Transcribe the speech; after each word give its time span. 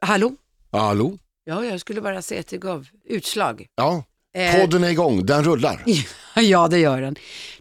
Hallå? 0.00 0.32
Hallå? 0.72 1.18
Ja, 1.44 1.64
jag 1.64 1.80
skulle 1.80 2.00
bara 2.00 2.22
se 2.22 2.38
att 2.38 2.46
det 2.46 2.58
gav 2.58 2.86
utslag. 3.04 3.66
Ja, 3.74 4.04
Eh, 4.36 4.60
podden 4.60 4.84
är 4.84 4.90
igång, 4.90 5.26
den 5.26 5.44
rullar. 5.44 5.84
ja, 6.36 6.68
det 6.68 6.78
gör 6.78 7.00
den. 7.00 7.16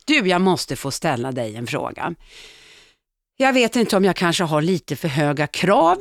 Du, 0.06 0.28
jag 0.28 0.42
måste 0.42 0.76
få 0.76 0.92
ställa 0.92 1.32
dig 1.32 1.56
en 1.56 1.68
fråga. 1.68 2.16
Jag 3.38 3.54
vet 3.54 3.76
inte 3.76 3.98
om 3.98 4.06
jag 4.06 4.16
kanske 4.16 4.44
har 4.44 4.62
lite 4.62 4.96
för 4.96 5.08
höga 5.08 5.48
krav 5.48 5.98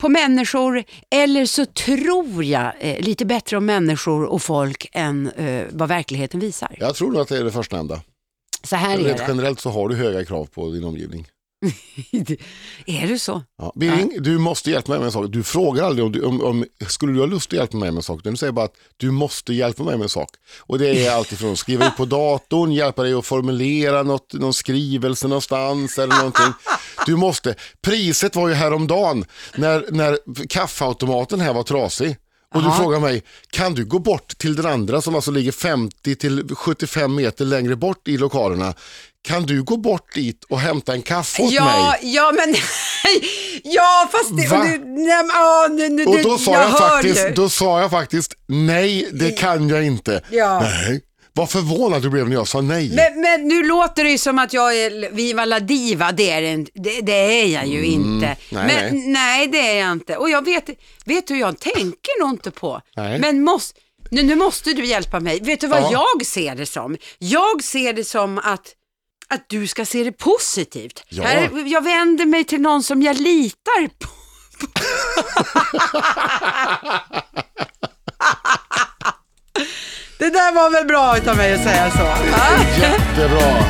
på 0.00 0.08
människor 0.08 0.84
eller 1.10 1.46
så 1.46 1.66
tror 1.66 2.44
jag 2.44 2.72
eh, 2.80 3.00
lite 3.00 3.24
bättre 3.26 3.56
om 3.56 3.66
människor 3.66 4.24
och 4.24 4.42
folk 4.42 4.88
än 4.92 5.30
eh, 5.30 5.66
vad 5.70 5.88
verkligheten 5.88 6.40
visar. 6.40 6.76
Jag 6.78 6.94
tror 6.94 7.12
nog 7.12 7.20
att 7.20 7.28
det 7.28 7.38
är 7.38 7.44
det 7.44 7.52
förstnämnda. 7.52 8.02
Så 8.62 8.76
här 8.76 8.98
är 8.98 9.04
det. 9.04 9.24
generellt 9.28 9.60
så 9.60 9.70
har 9.70 9.88
du 9.88 9.96
höga 9.96 10.24
krav 10.24 10.44
på 10.44 10.70
din 10.70 10.84
omgivning. 10.84 11.26
är 12.86 13.06
det 13.06 13.18
så? 13.18 13.42
Ja. 13.58 13.72
Birging, 13.76 14.22
du 14.22 14.38
måste 14.38 14.70
hjälpa 14.70 14.90
mig 14.92 14.98
med 14.98 15.06
en 15.06 15.12
sak. 15.12 15.26
Du 15.28 15.42
frågar 15.42 15.84
aldrig 15.84 16.04
om, 16.04 16.12
du, 16.12 16.24
om, 16.24 16.40
om 16.40 16.64
skulle 16.86 17.12
du 17.12 17.18
ha 17.18 17.26
lust 17.26 17.52
att 17.52 17.58
hjälpa 17.58 17.76
mig 17.76 17.90
med 17.90 17.96
en 17.96 18.02
sak. 18.02 18.20
Du 18.24 18.36
säger 18.36 18.52
bara 18.52 18.64
att 18.64 18.74
du 18.96 19.10
måste 19.10 19.52
hjälpa 19.52 19.82
mig 19.82 19.96
med 19.96 20.02
en 20.02 20.08
sak. 20.08 20.30
Och 20.58 20.78
det 20.78 21.06
är 21.06 21.12
allt 21.12 21.32
ifrån 21.32 21.52
att 21.52 21.58
skriva 21.58 21.86
ut 21.86 21.96
på 21.96 22.04
datorn, 22.04 22.72
hjälpa 22.72 23.02
dig 23.02 23.14
att 23.14 23.26
formulera 23.26 24.02
något, 24.02 24.32
någon 24.32 24.54
skrivelse 24.54 25.28
någonstans 25.28 25.98
eller 25.98 26.16
någonting. 26.16 26.52
Du 27.06 27.16
måste. 27.16 27.54
Priset 27.80 28.36
var 28.36 28.48
ju 28.48 28.54
häromdagen 28.54 29.24
när, 29.56 29.84
när 29.90 30.18
kaffeautomaten 30.48 31.40
här 31.40 31.54
var 31.54 31.62
trasig. 31.62 32.16
Och 32.54 32.62
du 32.62 32.68
Aha. 32.68 32.82
frågar 32.82 33.00
mig, 33.00 33.22
kan 33.50 33.74
du 33.74 33.84
gå 33.84 33.98
bort 33.98 34.38
till 34.38 34.56
den 34.56 34.66
andra 34.66 35.02
som 35.02 35.14
alltså 35.14 35.30
ligger 35.30 35.52
50 35.52 36.16
till 36.16 36.54
75 36.54 37.14
meter 37.14 37.44
längre 37.44 37.76
bort 37.76 38.08
i 38.08 38.16
lokalerna? 38.16 38.74
Kan 39.22 39.42
du 39.46 39.62
gå 39.62 39.76
bort 39.76 40.14
dit 40.14 40.44
och 40.48 40.60
hämta 40.60 40.92
en 40.92 41.02
kaffe 41.02 41.42
åt 41.42 41.52
Ja, 41.52 41.64
mig? 41.64 42.14
ja 42.14 42.32
men 42.36 42.54
ja 43.64 44.08
fast 44.12 44.36
det, 44.36 44.46
Va? 44.48 44.58
och 44.58 44.64
du, 44.64 44.78
nej, 44.84 45.24
åh, 45.34 45.70
nu, 45.74 45.88
nu, 45.88 46.04
Och 46.04 46.22
då 46.22 46.38
sa 46.38 46.52
jag, 46.52 46.60
hör 46.68 46.78
faktiskt, 46.88 47.26
ju. 47.26 47.32
då 47.34 47.48
sa 47.48 47.80
jag 47.80 47.90
faktiskt 47.90 48.34
nej, 48.48 49.08
det 49.12 49.30
kan 49.30 49.68
jag 49.68 49.84
inte. 49.86 50.22
Ja. 50.30 50.60
Nej. 50.60 51.00
Vad 51.32 51.50
förvånad 51.50 52.02
du 52.02 52.10
blev 52.10 52.28
när 52.28 52.36
jag 52.36 52.48
sa 52.48 52.60
nej. 52.60 52.92
Men, 52.94 53.20
men 53.20 53.48
nu 53.48 53.62
låter 53.62 54.04
det 54.04 54.10
ju 54.10 54.18
som 54.18 54.38
att 54.38 54.52
jag 54.52 54.76
är 54.76 55.10
Viva 55.12 55.44
la 55.44 55.60
diva, 55.60 56.12
det 56.12 56.30
är, 56.30 56.42
en, 56.42 56.64
det, 56.74 57.00
det 57.00 57.12
är 57.42 57.46
jag 57.46 57.66
ju 57.66 57.84
inte. 57.84 58.26
Mm. 58.26 58.36
nej, 58.48 58.66
men, 58.66 58.94
nej. 58.98 59.06
nej, 59.08 59.46
det 59.48 59.58
är 59.58 59.80
jag 59.80 59.92
inte. 59.92 60.16
Och 60.16 60.30
jag 60.30 60.44
vet, 60.44 60.64
vet 61.04 61.26
du, 61.26 61.38
jag 61.38 61.58
tänker 61.60 62.20
nog 62.20 62.30
inte 62.30 62.50
på. 62.50 62.80
Nej. 62.96 63.18
Men 63.18 63.42
måste, 63.44 63.80
nu, 64.10 64.22
nu 64.22 64.34
måste 64.36 64.72
du 64.72 64.84
hjälpa 64.86 65.20
mig. 65.20 65.40
Vet 65.40 65.60
du 65.60 65.66
vad 65.66 65.82
Ja. 65.82 65.90
jag 66.16 66.26
ser 66.26 66.54
det 66.54 66.66
som? 66.66 66.96
Jag 67.18 67.62
ser 67.64 67.92
det 67.92 68.04
som 68.04 68.38
att 68.38 68.66
att 69.34 69.44
du 69.48 69.66
ska 69.66 69.84
se 69.84 70.04
det 70.04 70.12
positivt. 70.12 71.04
Ja. 71.08 71.22
Här, 71.24 71.50
jag 71.66 71.84
vänder 71.84 72.26
mig 72.26 72.44
till 72.44 72.60
någon 72.60 72.82
som 72.82 73.02
jag 73.02 73.16
litar 73.16 73.88
på. 73.88 74.08
Det 80.18 80.30
där 80.30 80.52
var 80.54 80.70
väl 80.70 80.86
bra 80.86 81.16
utav 81.18 81.36
mig 81.36 81.54
att 81.54 81.62
säga 81.62 81.90
så. 81.90 82.04
Jättebra. 82.80 83.64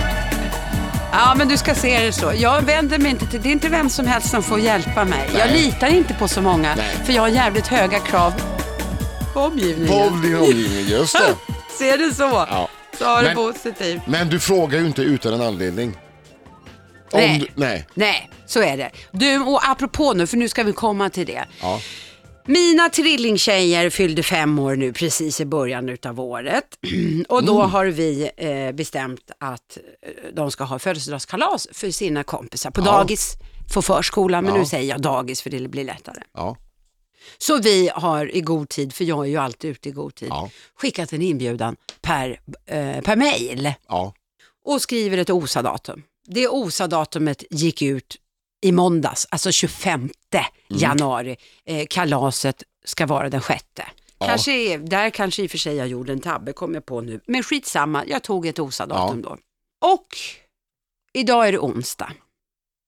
Ja, 1.12 1.34
men 1.36 1.48
du 1.48 1.56
ska 1.56 1.74
se 1.74 2.00
det 2.00 2.12
så. 2.12 2.32
Jag 2.36 2.62
vänder 2.62 2.98
mig 2.98 3.10
inte 3.10 3.26
till, 3.26 3.42
det 3.42 3.48
är 3.48 3.52
inte 3.52 3.68
vem 3.68 3.90
som 3.90 4.06
helst 4.06 4.30
som 4.30 4.42
får 4.42 4.60
hjälpa 4.60 5.04
mig. 5.04 5.30
Jag 5.38 5.46
Nej. 5.50 5.62
litar 5.62 5.86
inte 5.86 6.14
på 6.14 6.28
så 6.28 6.42
många, 6.42 6.74
Nej. 6.74 6.96
för 7.04 7.12
jag 7.12 7.22
har 7.22 7.28
jävligt 7.28 7.66
höga 7.66 7.98
krav 7.98 8.32
på 9.34 9.40
omgivningen. 9.40 9.88
På 9.88 10.16
din 10.26 10.36
omgivning, 10.36 10.86
just 10.88 11.12
det. 11.12 11.34
Ser 11.78 11.98
det 11.98 12.14
så? 12.14 12.46
Ja. 12.50 12.68
Det 13.04 13.22
Men- 13.22 13.36
positivt. 13.36 14.00
Men 14.06 14.28
du 14.28 14.40
frågar 14.40 14.78
ju 14.78 14.86
inte 14.86 15.02
utan 15.02 15.32
en 15.34 15.40
anledning. 15.42 15.88
Om 17.12 17.20
Nej. 17.20 17.38
Du, 17.38 17.46
nej. 17.60 17.86
Nej, 17.94 18.30
så 18.46 18.62
är 18.62 18.76
det. 18.76 18.90
Du, 19.12 19.38
och 19.38 19.68
apropå 19.68 20.12
nu, 20.12 20.26
för 20.26 20.36
nu 20.36 20.48
ska 20.48 20.62
vi 20.62 20.72
komma 20.72 21.10
till 21.10 21.26
det. 21.26 21.44
Ja. 21.62 21.80
Mina 22.46 22.88
trillingtjejer 22.88 23.90
fyllde 23.90 24.22
fem 24.22 24.58
år 24.58 24.76
nu 24.76 24.92
precis 24.92 25.40
i 25.40 25.44
början 25.44 25.88
utav 25.88 26.20
året. 26.20 26.64
Och 27.28 27.44
då 27.44 27.58
Mm. 27.60 27.70
har 27.70 27.86
vi 27.86 28.30
eh, 28.36 28.72
bestämt 28.72 29.30
att 29.40 29.78
eh, 30.02 30.34
de 30.34 30.50
ska 30.50 30.64
ha 30.64 30.78
födelsedagskalas 30.78 31.68
för 31.72 31.90
sina 31.90 32.22
kompisar. 32.24 32.70
På 32.70 32.80
dagis, 32.80 33.34
på 33.74 33.82
förskolan, 33.82 34.44
men 34.44 34.54
nu 34.58 34.64
säger 34.66 34.88
jag 34.90 35.00
dagis 35.02 35.42
för 35.42 35.50
det 35.50 35.68
blir 35.68 35.84
lättare. 35.84 36.20
Ja. 36.34 36.56
Så 37.38 37.58
vi 37.58 37.90
har 37.94 38.36
i 38.36 38.40
god 38.40 38.68
tid, 38.68 38.94
för 38.94 39.04
jag 39.04 39.18
är 39.26 39.30
ju 39.30 39.36
alltid 39.36 39.70
ute 39.70 39.88
i 39.88 39.92
god 39.92 40.14
tid, 40.14 40.28
Ja. 40.28 40.50
skickat 40.74 41.12
en 41.12 41.22
inbjudan 41.22 41.76
per, 42.00 42.40
eh, 42.66 43.00
per 43.00 43.16
mail 43.16 43.72
Ja. 43.88 44.14
och 44.64 44.82
skriver 44.82 45.18
ett 45.18 45.30
OSA-datum. 45.30 46.02
Det 46.26 46.48
OSA-datumet 46.48 47.44
gick 47.50 47.82
ut 47.82 48.16
i 48.62 48.72
måndags, 48.72 49.26
alltså 49.30 49.52
25 49.52 50.00
Mm. 50.00 50.10
januari. 50.68 51.36
Eh, 51.64 51.86
kalaset 51.90 52.62
ska 52.84 53.06
vara 53.06 53.30
den 53.30 53.40
sjätte. 53.40 53.84
Ja. 54.18 54.26
Kanske, 54.26 54.52
är- 54.52 54.78
där 54.78 55.10
kanske 55.10 55.42
i 55.42 55.46
och 55.46 55.50
för 55.50 55.58
sig 55.58 55.74
jag 55.76 55.88
gjorde 55.88 56.12
en 56.12 56.20
tabbe, 56.20 56.52
kom 56.52 56.74
jag 56.74 56.86
på 56.86 57.00
nu. 57.00 57.20
Men 57.26 57.42
skitsamma, 57.42 58.04
jag 58.06 58.22
tog 58.22 58.46
ett 58.46 58.58
OSA-datum 58.58 59.22
då. 59.22 59.36
Och 59.80 60.06
idag 61.12 61.48
är 61.48 61.52
det 61.52 61.58
onsdag. 61.58 62.12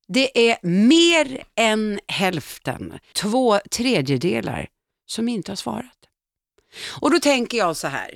Det 0.09 0.51
är 0.51 0.59
mer 0.67 1.45
än 1.57 2.01
hälften, 2.09 2.99
två 3.13 3.59
tredjedelar, 3.71 4.69
som 5.07 5.29
inte 5.29 5.51
har 5.51 5.57
svarat. 5.57 5.97
Och 7.01 7.11
då 7.11 7.19
tänker 7.21 7.59
jag 7.59 7.77
så 7.77 7.87
här. 7.89 8.11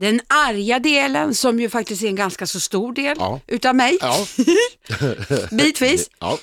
Den 0.00 0.20
arga 0.26 0.78
delen, 0.78 1.34
som 1.34 1.60
ju 1.60 1.70
faktiskt 1.70 2.02
är 2.02 2.08
en 2.08 2.16
ganska 2.16 2.46
så 2.46 2.60
stor 2.60 2.92
del 2.92 3.16
Ja. 3.20 3.40
utav 3.46 3.74
mig, 3.74 3.98
Ja. 4.00 4.26
bitvis, 5.50 6.10
ja. 6.18 6.38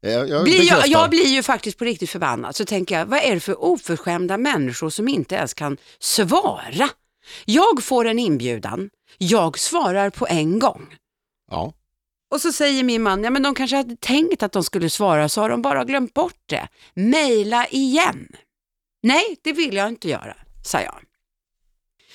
Jag, 0.00 0.28
jag 0.28 0.44
blir 0.44 0.62
jag, 0.68 0.86
jag 0.88 1.10
blir 1.10 1.26
ju 1.26 1.42
faktiskt 1.42 1.78
på 1.78 1.84
riktigt 1.84 2.10
förbannad. 2.10 2.56
Så 2.56 2.64
tänker 2.64 2.98
jag, 2.98 3.06
vad 3.06 3.18
är 3.18 3.34
det 3.34 3.40
för 3.40 3.64
oförskämda 3.64 4.38
människor 4.38 4.90
som 4.90 5.08
inte 5.08 5.34
ens 5.34 5.54
kan 5.54 5.76
svara? 5.98 6.88
Jag 7.44 7.82
får 7.84 8.04
en 8.04 8.18
inbjudan, 8.18 8.90
jag 9.18 9.58
svarar 9.58 10.10
på 10.10 10.26
en 10.26 10.58
gång. 10.58 10.96
Ja. 11.50 11.72
Och 12.30 12.40
så 12.40 12.52
säger 12.52 12.84
min 12.84 13.02
man, 13.02 13.24
ja 13.24 13.30
men 13.30 13.42
de 13.42 13.54
kanske 13.54 13.76
hade 13.76 13.96
tänkt 13.96 14.42
att 14.42 14.52
de 14.52 14.64
skulle 14.64 14.90
svara, 14.90 15.28
så 15.28 15.40
har 15.40 15.48
de 15.48 15.62
bara 15.62 15.84
glömt 15.84 16.14
bort 16.14 16.42
det. 16.46 16.68
Maila 16.94 17.66
igen. 17.66 18.28
Nej, 19.02 19.36
det 19.42 19.52
vill 19.52 19.74
jag 19.74 19.88
inte 19.88 20.08
göra, 20.08 20.36
sa 20.64 20.80
jag. 20.80 21.00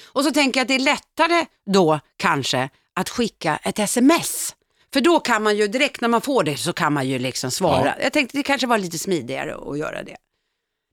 Och 0.04 0.24
så 0.24 0.32
tänker 0.32 0.60
jag 0.60 0.64
att 0.64 0.68
det 0.68 0.76
är 0.76 0.80
lättare 0.80 1.46
då 1.66 2.00
kanske 2.18 2.70
att 2.94 3.10
skicka 3.10 3.60
ett 3.64 3.80
sms. 3.80 4.56
För 4.94 5.02
då 5.02 5.20
kan 5.20 5.44
man 5.44 5.58
ju 5.58 5.68
direkt 5.68 6.02
när 6.02 6.08
man 6.08 6.22
får 6.22 6.44
det 6.44 6.58
så 6.58 6.74
kan 6.74 6.94
man 6.94 7.08
ju 7.08 7.20
liksom 7.20 7.52
svara. 7.52 7.86
Ja. 7.98 8.04
Jag 8.04 8.14
tänkte 8.14 8.38
det 8.38 8.44
kanske 8.44 8.68
var 8.68 8.78
lite 8.78 9.00
smidigare 9.00 9.56
att 9.72 9.78
göra 9.78 10.04
det. 10.04 10.18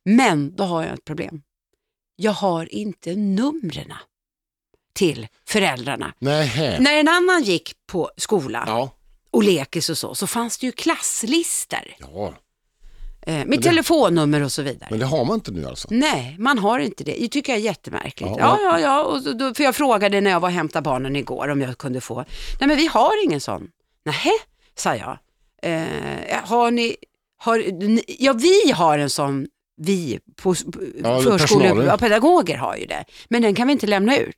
Men 0.05 0.57
då 0.57 0.65
har 0.65 0.83
jag 0.85 0.95
ett 0.95 1.05
problem. 1.05 1.43
Jag 2.17 2.33
har 2.33 2.75
inte 2.75 3.15
numren 3.17 3.93
till 4.95 5.29
föräldrarna. 5.47 6.15
Nej. 6.19 6.77
När 6.81 6.97
en 6.99 7.09
annan 7.09 7.43
gick 7.43 7.75
på 7.87 8.11
skola 8.17 8.65
Ja. 8.67 8.91
Och 9.33 9.43
lekis 9.43 9.91
och 9.91 9.99
så, 9.99 10.15
så 10.15 10.27
fanns 10.27 10.59
det 10.59 10.67
ju 10.67 10.73
klasslister 10.73 11.97
ja. 11.99 12.35
eh, 13.27 13.45
med 13.47 13.63
telefonnummer 13.63 14.43
och 14.43 14.53
så 14.53 14.63
vidare. 14.63 14.89
Men 14.91 14.99
det 14.99 15.07
har 15.07 15.25
man 15.25 15.35
inte 15.35 15.51
nu 15.51 15.67
alltså? 15.67 15.89
Nej, 15.91 16.37
man 16.39 16.59
har 16.59 16.79
inte 16.79 17.05
det. 17.05 17.17
Det 17.21 17.29
tycker 17.29 17.53
jag 17.53 17.61
är 17.61 17.65
jättemärkligt. 17.65 18.31
Ja, 18.39 18.39
Ja, 18.39 18.59
ja, 18.63 18.81
ja. 18.81 19.03
Och 19.03 19.37
då, 19.37 19.55
för 19.55 19.65
jag 19.65 19.75
frågade 19.77 20.21
när 20.21 20.31
jag 20.31 20.41
var 20.41 20.49
och 20.49 20.53
hämtade 20.55 20.83
barnen 20.83 21.17
igår 21.17 21.49
om 21.49 21.61
jag 21.61 21.79
kunde 21.79 22.01
få. 22.01 22.15
Nej, 22.61 22.69
men 22.69 22.77
vi 22.77 22.87
har 22.87 23.25
ingen 23.25 23.41
sån. 23.41 23.69
Nej, 24.05 24.33
sa 24.75 24.97
jag. 24.97 25.19
Eh, 25.63 26.41
har 26.45 26.71
ni, 26.71 26.97
har, 27.37 27.59
ni, 27.89 28.05
ja 28.19 28.33
vi 28.33 28.71
har 28.73 28.99
en 28.99 29.11
sån, 29.11 29.47
vi 29.77 30.19
på, 30.37 30.55
Ja, 31.03 31.23
personalen. 31.23 31.87
ja, 31.87 31.97
pedagoger 31.97 32.57
har 32.57 32.77
ju 32.77 32.87
det. 32.87 33.05
Men 33.29 33.43
den 33.43 33.55
kan 33.55 33.67
vi 33.67 33.73
inte 33.73 33.87
lämna 33.87 34.17
ut. 34.19 34.37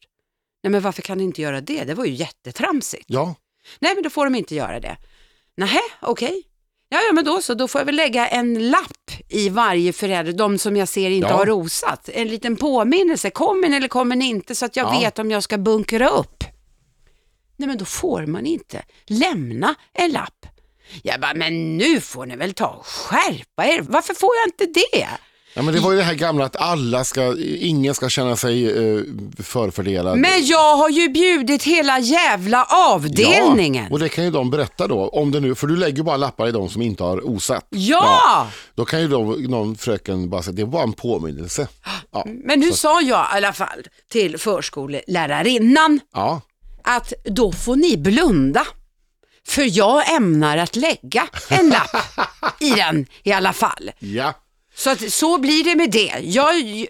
Nej, 0.62 0.70
men 0.70 0.82
varför 0.82 1.02
kan 1.02 1.18
ni 1.18 1.24
inte 1.24 1.42
göra 1.42 1.60
det? 1.60 1.84
Det 1.84 1.94
var 1.94 2.04
ju 2.04 2.12
jättetramsigt. 2.12 3.04
Ja. 3.06 3.34
Nej, 3.78 3.94
men 3.94 4.02
då 4.04 4.10
får 4.10 4.24
de 4.26 4.34
inte 4.34 4.54
göra 4.54 4.80
det. 4.80 4.96
Nej, 5.56 5.80
okej. 6.02 6.42
Ja, 6.88 7.00
ja, 7.06 7.12
men 7.12 7.24
då 7.24 7.42
så. 7.42 7.54
Då 7.54 7.68
får 7.68 7.80
jag 7.80 7.86
väl 7.86 7.96
lägga 7.96 8.28
en 8.28 8.70
lapp 8.70 9.10
i 9.28 9.48
varje 9.48 9.92
förälder, 9.92 10.32
de 10.32 10.58
som 10.58 10.76
jag 10.76 10.88
ser 10.88 11.10
inte 11.10 11.28
Ja. 11.28 11.36
har 11.36 11.46
rosat. 11.46 12.08
En 12.12 12.28
liten 12.28 12.56
påminnelse. 12.56 13.30
Kommer 13.30 13.68
ni 13.68 13.76
eller 13.76 13.88
kommer 13.88 14.16
ni 14.16 14.24
inte? 14.28 14.54
Så 14.54 14.64
att 14.66 14.76
jag 14.76 14.94
Ja. 14.94 15.00
vet 15.00 15.18
om 15.18 15.30
jag 15.30 15.42
ska 15.42 15.58
bunkra 15.58 16.08
upp. 16.08 16.44
Nej, 17.56 17.66
men 17.68 17.78
då 17.78 17.84
får 17.84 18.26
man 18.26 18.46
inte 18.46 18.82
lämna 19.06 19.74
en 19.92 20.10
lapp. 20.12 20.46
Jag 21.02 21.20
bara, 21.20 21.34
men 21.34 21.76
nu 21.76 22.00
får 22.00 22.26
ni 22.26 22.36
väl 22.36 22.54
ta 22.54 22.66
och 22.68 22.86
skärpa 22.86 23.66
er. 23.66 23.80
Varför 23.88 24.14
får 24.14 24.30
jag 24.36 24.46
inte 24.46 24.80
det? 24.80 25.08
Ja, 25.54 25.62
men 25.62 25.74
det 25.74 25.80
var 25.80 25.92
ju 25.92 25.98
det 25.98 26.04
här 26.04 26.14
gamla 26.14 26.44
att 26.44 26.56
alla 26.56 27.04
ska, 27.04 27.36
ingen 27.58 27.94
ska 27.94 28.08
känna 28.08 28.36
sig 28.36 28.66
eh, 28.66 29.02
förfördelad. 29.42 30.18
Men 30.18 30.46
jag 30.46 30.76
har 30.76 30.88
ju 30.88 31.08
bjudit 31.08 31.62
hela 31.62 31.98
jävla 31.98 32.64
avdelningen. 32.64 33.84
Ja, 33.84 33.92
och 33.92 33.98
det 33.98 34.08
kan 34.08 34.24
ju 34.24 34.30
de 34.30 34.50
berätta 34.50 34.86
då, 34.86 35.08
om 35.08 35.30
det 35.30 35.40
nu, 35.40 35.54
för 35.54 35.66
du 35.66 35.76
lägger 35.76 36.02
bara 36.02 36.16
lappar 36.16 36.48
i 36.48 36.52
de 36.52 36.68
som 36.68 36.82
inte 36.82 37.02
har 37.04 37.28
osat. 37.28 37.66
Ja! 37.70 38.48
Då 38.74 38.84
kan 38.84 39.00
ju 39.00 39.08
de, 39.08 39.42
någon 39.42 39.76
fröken 39.76 40.30
bara 40.30 40.42
säga, 40.42 40.54
det 40.54 40.64
var 40.64 40.82
en 40.82 40.92
påminnelse. 40.92 41.68
Ja, 42.12 42.26
Men 42.26 42.60
nu 42.60 42.72
sa 42.72 43.00
jag 43.00 43.20
i 43.20 43.36
alla 43.36 43.52
fall 43.52 43.86
till 44.12 44.38
förskolelärarinnan 44.38 46.00
ja. 46.14 46.40
att 46.84 47.12
då 47.24 47.52
får 47.52 47.76
ni 47.76 47.96
blunda. 47.96 48.66
För 49.46 49.78
jag 49.78 50.14
ämnar 50.14 50.58
att 50.58 50.76
lägga 50.76 51.26
en 51.50 51.68
lapp 51.68 51.96
i 52.60 52.70
den 52.70 53.06
i 53.22 53.32
alla 53.32 53.52
fall. 53.52 53.90
ja. 53.98 54.34
Så, 54.74 54.90
att, 54.90 55.12
så 55.12 55.38
blir 55.38 55.64
det 55.64 55.76
med 55.76 55.90
det. 55.90 56.20
Jag, 56.22 56.86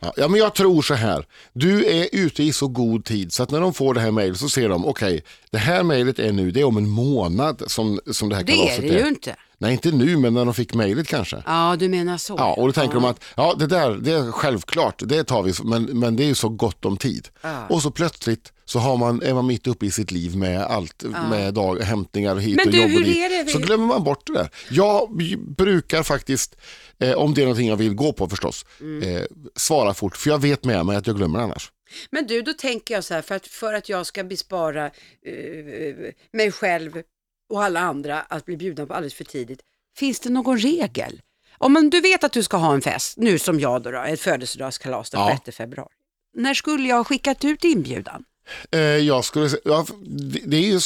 Ja, 0.00 0.12
ja, 0.16 0.28
men 0.28 0.40
jag 0.40 0.54
tror 0.54 0.82
så 0.82 0.94
här. 0.94 1.26
Du 1.52 1.84
är 1.86 2.08
ute 2.12 2.42
i 2.42 2.52
så 2.52 2.68
god 2.68 3.04
tid 3.04 3.32
så 3.32 3.42
att 3.42 3.50
när 3.50 3.60
de 3.60 3.74
får 3.74 3.94
det 3.94 4.00
här 4.00 4.10
mejlet 4.10 4.38
så 4.38 4.48
ser 4.48 4.68
de, 4.68 4.86
okej, 4.86 5.22
det 5.50 5.58
här 5.58 5.82
mejlet 5.82 6.18
är 6.18 6.32
nu, 6.32 6.50
det 6.50 6.60
är 6.60 6.64
om 6.64 6.76
en 6.76 6.88
månad 6.88 7.62
som, 7.66 8.00
som 8.10 8.28
det 8.28 8.36
här 8.36 8.42
det 8.44 8.52
kalaset 8.52 8.78
är 8.78 8.82
det 8.92 8.98
ju 9.00 9.08
inte. 9.08 9.36
Nej, 9.60 9.72
inte 9.72 9.90
nu, 9.90 10.16
men 10.16 10.34
när 10.34 10.44
de 10.44 10.54
fick 10.54 10.74
mejlet 10.74 11.08
kanske. 11.08 11.42
Ja, 11.46 11.76
du 11.78 11.88
menar 11.88 12.18
så. 12.18 12.34
Ja, 12.38 12.54
och 12.54 12.66
då 12.66 12.72
tänker 12.72 12.94
de 12.94 13.04
att 13.04 13.20
ja, 13.36 13.54
det 13.58 13.66
där, 13.66 13.90
det 13.90 14.12
är 14.12 14.32
självklart, 14.32 15.02
det 15.06 15.24
tar 15.24 15.42
vi, 15.42 15.52
men, 15.64 15.82
men 15.84 16.16
det 16.16 16.24
är 16.24 16.26
ju 16.26 16.34
så 16.34 16.48
gott 16.48 16.84
om 16.84 16.96
tid. 16.96 17.28
Ja. 17.42 17.66
Och 17.68 17.82
så 17.82 17.90
plötsligt 17.90 18.52
så 18.64 18.78
har 18.78 18.96
man, 18.96 19.22
är 19.22 19.34
man 19.34 19.46
mitt 19.46 19.66
uppe 19.66 19.86
i 19.86 19.90
sitt 19.90 20.10
liv 20.10 20.36
med 20.36 20.60
allt, 20.62 21.04
med 21.30 21.54
dag, 21.54 21.78
hämtningar 21.80 22.36
hit 22.36 22.56
Men 22.56 22.66
och 22.66 22.72
du, 22.72 22.78
jobb 22.78 22.94
och 22.96 23.02
dit. 23.04 23.16
är 23.16 23.44
det? 23.44 23.50
Så 23.50 23.58
glömmer 23.58 23.86
man 23.86 24.04
bort 24.04 24.26
det 24.26 24.32
där. 24.32 24.50
Jag 24.70 25.08
brukar 25.56 26.02
faktiskt, 26.02 26.56
eh, 26.98 27.12
om 27.12 27.34
det 27.34 27.40
är 27.40 27.44
någonting 27.44 27.68
jag 27.68 27.76
vill 27.76 27.94
gå 27.94 28.12
på 28.12 28.28
förstås, 28.28 28.66
Mm. 28.80 29.16
eh, 29.16 29.22
svara 29.56 29.94
fort, 29.94 30.16
för 30.16 30.30
jag 30.30 30.38
vet 30.38 30.64
med 30.64 30.86
mig 30.86 30.96
att 30.96 31.06
jag 31.06 31.16
glömmer 31.16 31.38
annars. 31.38 31.70
Men 32.10 32.26
du, 32.26 32.42
då 32.42 32.52
tänker 32.52 32.94
jag 32.94 33.04
så 33.04 33.14
här, 33.14 33.22
för 33.22 33.34
att, 33.34 33.46
för 33.46 33.74
att 33.74 33.88
jag 33.88 34.06
ska 34.06 34.24
bespara 34.24 34.86
eh, 35.22 36.12
mig 36.32 36.52
själv 36.52 37.02
och 37.50 37.64
alla 37.64 37.80
andra 37.80 38.20
att 38.20 38.44
bli 38.44 38.56
bjudna 38.56 38.86
på 38.86 38.94
alldeles 38.94 39.14
för 39.14 39.24
tidigt, 39.24 39.60
finns 39.96 40.20
det 40.20 40.30
någon 40.30 40.58
regel? 40.58 41.20
Om 41.58 41.72
man, 41.72 41.90
du 41.90 42.00
vet 42.00 42.24
att 42.24 42.32
du 42.32 42.42
ska 42.42 42.56
ha 42.56 42.74
en 42.74 42.82
fest, 42.82 43.16
nu 43.16 43.38
som 43.38 43.60
jag 43.60 43.82
då, 43.82 43.90
då 43.90 44.02
ett 44.02 44.20
födelsedagskalas 44.20 45.10
den 45.10 45.20
Ja. 45.20 45.40
6 45.44 45.56
februari. 45.56 45.88
När 46.34 46.54
skulle 46.54 46.88
jag 46.88 46.96
ha 46.96 47.04
skickat 47.04 47.44
ut 47.44 47.64
inbjudan? 47.64 48.24
Eh, 48.70 48.80
jag 48.80 49.24
skulle 49.24 49.50
ja, 49.64 49.86
det, 50.06 50.40
det 50.46 50.56
är 50.56 50.72
ju 50.72 50.80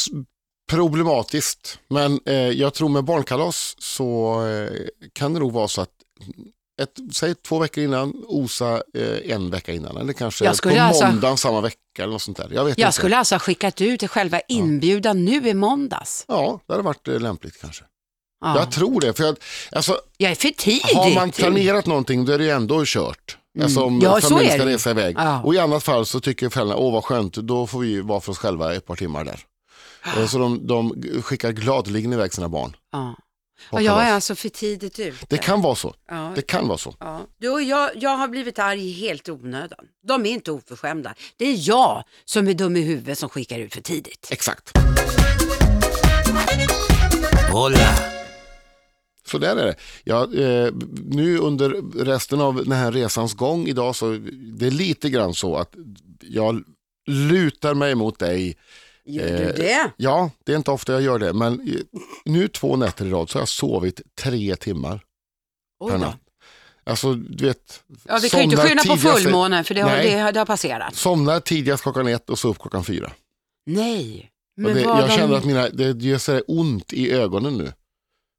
problematiskt, 0.70 1.78
men 1.88 2.20
eh, 2.26 2.34
jag 2.34 2.74
tror 2.74 2.88
med 2.88 3.04
barnkalas 3.04 3.74
så 3.78 4.40
eh, 4.46 4.70
kan 5.12 5.32
det 5.32 5.40
nog 5.40 5.52
vara 5.52 5.68
så 5.68 5.80
att 5.80 5.90
ett, 6.82 6.96
säg 7.12 7.34
två 7.34 7.58
veckor 7.58 7.84
innan, 7.84 8.24
OSA 8.28 8.82
eh, 8.94 9.32
en 9.34 9.50
vecka 9.50 9.72
innan 9.72 9.96
eller 9.96 10.12
kanske 10.12 10.44
på 10.44 10.50
alltså- 10.50 11.06
måndagen 11.06 11.36
samma 11.36 11.60
vecka 11.60 11.78
eller 11.98 12.12
något 12.12 12.22
sånt 12.22 12.36
där. 12.36 12.48
Jag 12.54 12.64
vet 12.64 12.78
Jag 12.78 12.86
inte. 12.88 12.96
skulle 12.96 13.16
alltså 13.16 13.34
ha 13.34 13.40
skickat 13.40 13.80
ut 13.80 14.10
själva 14.10 14.40
inbjudan 14.48 15.24
nu 15.24 15.48
i 15.48 15.54
måndas. 15.54 16.24
Ja, 16.28 16.60
det 16.66 16.72
hade 16.72 16.82
varit 16.84 17.08
eh, 17.08 17.20
lämpligt 17.20 17.60
kanske. 17.60 17.84
Ja. 18.44 18.56
Jag 18.58 18.72
tror 18.72 19.00
det, 19.00 19.12
för 19.14 19.24
jag, 19.24 19.36
alltså, 19.72 19.98
Jag 20.16 20.30
är 20.30 20.34
för 20.34 20.48
tidig. 20.50 20.80
har 20.94 21.14
man 21.14 21.30
till- 21.30 21.44
planerat 21.44 21.86
någonting 21.86 22.24
då 22.24 22.32
är 22.32 22.38
det 22.38 22.44
ju 22.44 22.50
ändå 22.50 22.82
kört. 22.86 23.36
Alltså 23.62 23.80
om 23.80 23.88
Mm. 23.94 24.04
Ja, 24.04 24.20
familjen 24.20 24.52
ska 24.58 24.66
resa 24.66 24.90
iväg. 24.90 25.16
Ja. 25.18 25.42
Och 25.42 25.54
i 25.54 25.58
annat 25.58 25.82
fall 25.82 26.06
så 26.06 26.20
tycker 26.20 26.48
föräldrarna, 26.48 26.80
åh 26.80 26.92
vad 26.92 27.04
skönt, 27.04 27.34
då 27.34 27.66
får 27.66 27.80
vi 27.80 28.00
vara 28.00 28.20
för 28.20 28.32
oss 28.32 28.38
själva 28.38 28.74
ett 28.74 28.86
par 28.86 28.96
timmar 28.96 29.24
där. 29.24 29.40
Eh, 30.16 30.26
Så 30.26 30.38
de, 30.38 30.66
de 30.66 31.02
skickar 31.22 31.52
gladeligen 31.52 32.12
iväg 32.12 32.34
sina 32.34 32.48
barn. 32.48 32.76
Ja. 32.92 33.14
Och 33.70 33.82
jag 33.82 34.02
är 34.02 34.12
alltså 34.12 34.34
för 34.34 34.48
tidigt 34.48 34.98
ute. 34.98 35.26
Det 35.28 35.38
kan 35.38 35.62
vara 35.62 35.74
så. 35.74 35.94
Ja. 36.08 36.32
Det 36.34 36.42
kan 36.42 36.68
vara 36.68 36.78
så. 36.78 36.94
Ja. 37.00 37.20
Du 37.38 37.48
och 37.48 37.62
jag, 37.62 37.90
jag 37.96 38.16
har 38.16 38.28
blivit 38.28 38.58
arg 38.58 38.92
helt 38.92 39.28
onödan. 39.28 39.86
De 40.06 40.26
är 40.26 40.30
inte 40.30 40.52
oförskämda. 40.52 41.14
Det 41.36 41.44
är 41.44 41.68
jag 41.68 42.04
som 42.24 42.48
är 42.48 42.54
dum 42.54 42.76
i 42.76 42.80
huvudet 42.80 43.18
som 43.18 43.28
skickar 43.28 43.58
ut 43.58 43.74
för 43.74 43.80
tidigt. 43.80 44.28
Exakt. 44.30 44.72
Hola. 47.52 47.94
Så 49.26 49.38
där 49.38 49.56
är 49.56 49.66
det. 49.66 49.74
Ja, 50.04 50.34
eh, 50.34 50.72
nu 51.04 51.38
under 51.38 51.68
resten 52.04 52.40
av 52.40 52.54
den 52.54 52.72
här 52.72 52.92
resans 52.92 53.34
gång 53.34 53.66
idag 53.68 53.96
så 53.96 54.18
det 54.32 54.66
är 54.66 54.70
lite 54.70 55.10
grann 55.10 55.34
så 55.34 55.56
att 55.56 55.74
jag 56.20 56.64
lutar 57.06 57.74
mig 57.74 57.94
mot 57.94 58.18
dig. 58.18 58.56
Gör 59.04 59.26
Eh, 59.26 59.46
du 59.46 59.52
det? 59.52 59.90
Ja, 59.96 60.30
det 60.44 60.52
är 60.52 60.56
inte 60.56 60.70
ofta 60.70 60.92
jag 60.92 61.02
gör 61.02 61.18
det, 61.18 61.32
men 61.32 61.52
eh, 61.60 62.00
nu 62.24 62.48
två 62.48 62.76
nätter 62.76 63.06
i 63.06 63.10
rad 63.10 63.30
så 63.30 63.38
har 63.38 63.40
jag 63.40 63.48
sovit 63.48 64.00
tre 64.20 64.56
timmar 64.56 65.04
Oj 65.80 65.90
per 65.90 65.98
natt. 65.98 66.18
Alltså, 66.84 67.14
du 67.14 67.46
vet, 67.46 67.82
Ja, 68.04 68.18
vi 68.22 68.28
kan 68.28 68.40
ju 68.40 68.44
inte 68.44 68.56
skylla 68.56 68.82
på 68.82 68.96
fullmånen 68.96 69.64
för 69.64 69.74
det 69.74 69.80
har, 69.80 69.90
Nej. 69.90 70.10
det, 70.10 70.30
det 70.32 70.38
har 70.40 70.46
passerat. 70.46 70.94
Somnar 70.96 71.40
tidigast 71.40 71.82
klockan 71.82 72.06
ett 72.08 72.30
och 72.30 72.38
så 72.38 72.48
upp 72.48 72.58
klockan 72.58 72.84
fyra. 72.84 73.12
Nej. 73.66 74.30
Men 74.56 74.74
det, 74.74 74.80
jag 74.80 75.08
de... 75.08 75.16
känner 75.16 75.34
att 75.36 75.44
mina, 75.44 75.68
det 75.68 76.02
gör 76.02 76.18
så 76.18 76.40
ont 76.40 76.92
i 76.92 77.12
ögonen 77.12 77.58
nu. 77.58 77.72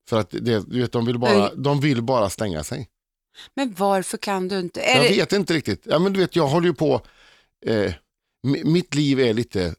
För 0.09 0.19
att 0.19 0.29
det, 0.31 0.39
du 0.67 0.81
vet, 0.81 0.91
de, 0.91 1.05
vill 1.05 1.19
bara, 1.19 1.45
Oj. 1.45 1.51
de 1.55 1.79
vill 1.79 2.01
bara 2.01 2.29
stänga 2.29 2.63
sig. 2.63 2.89
Men 3.55 3.73
varför 3.77 4.17
kan 4.17 4.47
du 4.47 4.59
inte? 4.59 4.81
Är 4.81 4.95
Jag 4.95 5.11
det... 5.11 5.17
vet 5.17 5.33
inte 5.33 5.53
riktigt. 5.53 5.81
Ja, 5.85 5.99
men 5.99 6.13
du 6.13 6.19
vet, 6.19 6.35
jag 6.35 6.47
håller 6.47 6.67
ju 6.67 6.73
på, 6.73 7.01
eh, 7.65 7.93
mi- 8.47 8.65
mitt 8.65 8.95
liv 8.95 9.19
är 9.19 9.33
lite 9.33 9.63
eh, 9.63 9.71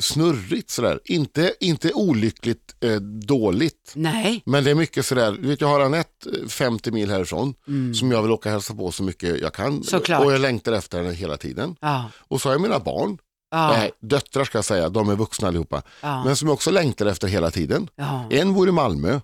snurrigt 0.00 0.70
sådär. 0.70 1.00
Inte, 1.04 1.54
inte 1.60 1.92
olyckligt 1.92 2.74
eh, 2.80 2.94
dåligt. 3.26 3.92
Nej. 3.94 4.42
Men 4.46 4.64
det 4.64 4.70
är 4.70 4.74
mycket 4.74 5.06
sådär, 5.06 5.32
du 5.32 5.48
vet 5.48 5.60
jag 5.60 5.68
har 5.68 5.80
Anette 5.80 6.30
eh, 6.42 6.48
50 6.48 6.90
mil 6.90 7.10
härifrån 7.10 7.54
Mm. 7.68 7.94
som 7.94 8.10
jag 8.12 8.22
vill 8.22 8.30
åka 8.30 8.48
och 8.48 8.52
hälsa 8.52 8.74
på 8.74 8.92
så 8.92 9.02
mycket 9.02 9.40
jag 9.40 9.54
kan. 9.54 9.82
Såklart. 9.84 10.24
Och 10.24 10.32
jag 10.32 10.40
längtar 10.40 10.72
efter 10.72 10.98
henne 11.02 11.12
hela 11.14 11.36
tiden. 11.36 11.76
Ja. 11.80 12.10
Och 12.18 12.40
så 12.40 12.48
har 12.48 12.54
jag 12.54 12.60
mina 12.62 12.78
barn, 12.78 13.18
Ja. 13.50 13.68
nej 13.68 13.90
döttrar 14.00 14.44
ska 14.44 14.58
jag 14.58 14.64
säga, 14.64 14.88
de 14.88 15.08
är 15.08 15.16
vuxna 15.16 15.48
allihopa. 15.48 15.82
Ja. 16.00 16.24
Men 16.24 16.36
som 16.36 16.48
jag 16.48 16.54
också 16.54 16.70
längtar 16.70 17.06
efter 17.06 17.28
hela 17.28 17.50
tiden. 17.50 17.88
En 18.30 18.54
bor 18.54 18.68
i 18.68 18.72
Malmö 18.72 19.20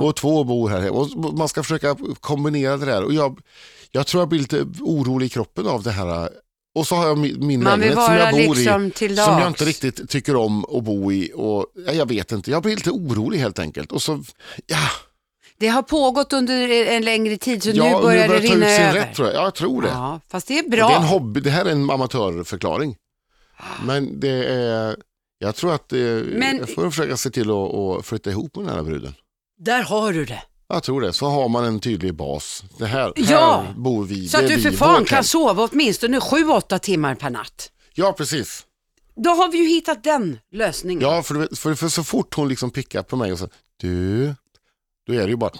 och 0.00 0.16
två 0.16 0.44
bor 0.44 0.68
här. 0.68 0.90
Och 0.90 1.34
man 1.36 1.48
ska 1.48 1.62
försöka 1.62 1.96
kombinera 2.20 2.76
det 2.76 2.86
där. 2.86 3.02
Och 3.04 3.14
jag, 3.14 3.38
jag 3.90 4.06
tror 4.06 4.20
jag 4.20 4.28
blir 4.28 4.38
lite 4.40 4.66
orolig 4.80 5.26
i 5.26 5.28
kroppen 5.28 5.66
av 5.66 5.82
det 5.82 5.90
här. 5.90 6.30
Och 6.76 6.86
så 6.86 6.94
har 6.94 7.06
jag 7.06 7.18
min, 7.18 7.46
min 7.46 7.64
lägenhet 7.64 7.94
som 8.04 8.14
jag 8.14 8.32
bor 8.32 8.54
liksom 8.54 8.86
i. 8.86 9.16
Som 9.16 9.38
jag 9.38 9.46
inte 9.46 9.64
riktigt 9.64 10.10
tycker 10.10 10.36
om 10.36 10.64
att 10.64 10.84
bo 10.84 11.12
i. 11.12 11.32
Och, 11.34 11.66
ja, 11.86 11.92
jag 11.92 12.08
vet 12.08 12.32
inte, 12.32 12.50
jag 12.50 12.62
blir 12.62 12.76
lite 12.76 12.90
orolig 12.90 13.38
helt 13.38 13.58
enkelt. 13.58 13.92
Och 13.92 14.02
så, 14.02 14.22
ja, 14.66 14.88
Det 15.58 15.68
har 15.68 15.82
pågått 15.82 16.32
under 16.32 16.68
en 16.86 17.04
längre 17.04 17.36
tid 17.36 17.62
så 17.62 17.70
ja 17.70 17.84
nu 17.96 18.02
börjar 18.02 18.22
det 18.22 18.28
ta 18.28 18.34
ut 18.34 18.50
rinna 18.50 18.66
sin 18.66 18.84
över. 18.84 18.94
rätt 18.94 19.14
tror 19.14 19.28
jag. 19.28 19.36
Ja, 19.36 19.42
jag 19.44 19.54
tror 19.54 19.82
det. 19.82 19.88
Ja, 19.88 20.20
fast 20.28 20.48
det 20.48 20.58
är 20.58 20.68
bra. 20.68 20.88
Det 20.88 20.94
är 20.94 20.98
en 20.98 21.04
hobby, 21.06 21.40
det 21.40 21.50
här 21.50 21.64
är 21.64 21.70
en 21.70 21.90
amatörförklaring. 21.90 22.96
Men 23.86 24.20
det 24.20 24.44
är, 24.44 24.96
jag 25.38 25.54
tror 25.54 25.74
att 25.74 25.92
eh, 25.92 25.98
Men- 25.98 26.58
jag 26.58 26.74
får 26.74 26.90
försöka 26.90 27.16
se 27.16 27.30
till 27.30 27.50
att, 27.50 27.74
att 27.74 28.06
flytta 28.06 28.30
ihop 28.30 28.56
med 28.56 28.64
den 28.66 28.74
här 28.74 28.82
bruden. 28.82 29.14
Där 29.58 29.82
har 29.82 30.12
du 30.12 30.24
det. 30.24 30.42
Jag 30.68 30.82
tror 30.82 31.00
det, 31.00 31.12
så 31.12 31.26
har 31.26 31.48
man 31.48 31.64
en 31.64 31.80
tydlig 31.80 32.14
bas. 32.14 32.64
Det 32.78 32.86
här, 32.86 33.12
Ja, 33.16 33.64
här 33.66 33.74
bor 33.76 34.04
vi. 34.04 34.28
Så 34.28 34.38
att 34.38 34.48
du 34.48 34.60
för 34.60 34.70
fan 34.70 35.04
kan 35.04 35.24
sova 35.24 35.68
åtminstone 35.72 36.18
7-8 36.18 36.78
timmar 36.78 37.14
per 37.14 37.30
natt. 37.30 37.70
Ja, 37.94 38.12
precis. 38.12 38.62
Då 39.16 39.30
har 39.30 39.48
vi 39.52 39.58
ju 39.58 39.68
hittat 39.68 40.04
den 40.04 40.38
lösningen. 40.52 41.00
Ja, 41.02 41.22
för, 41.22 41.56
för, 41.56 41.74
för 41.74 41.88
så 41.88 42.04
fort 42.04 42.34
hon 42.34 42.48
liksom 42.48 42.70
pickar 42.70 43.02
på 43.02 43.16
mig 43.16 43.32
och 43.32 43.38
så, 43.38 43.48
du, 43.80 44.34
då 45.06 45.12
är 45.14 45.22
det 45.22 45.28
ju 45.28 45.36
bara... 45.36 45.50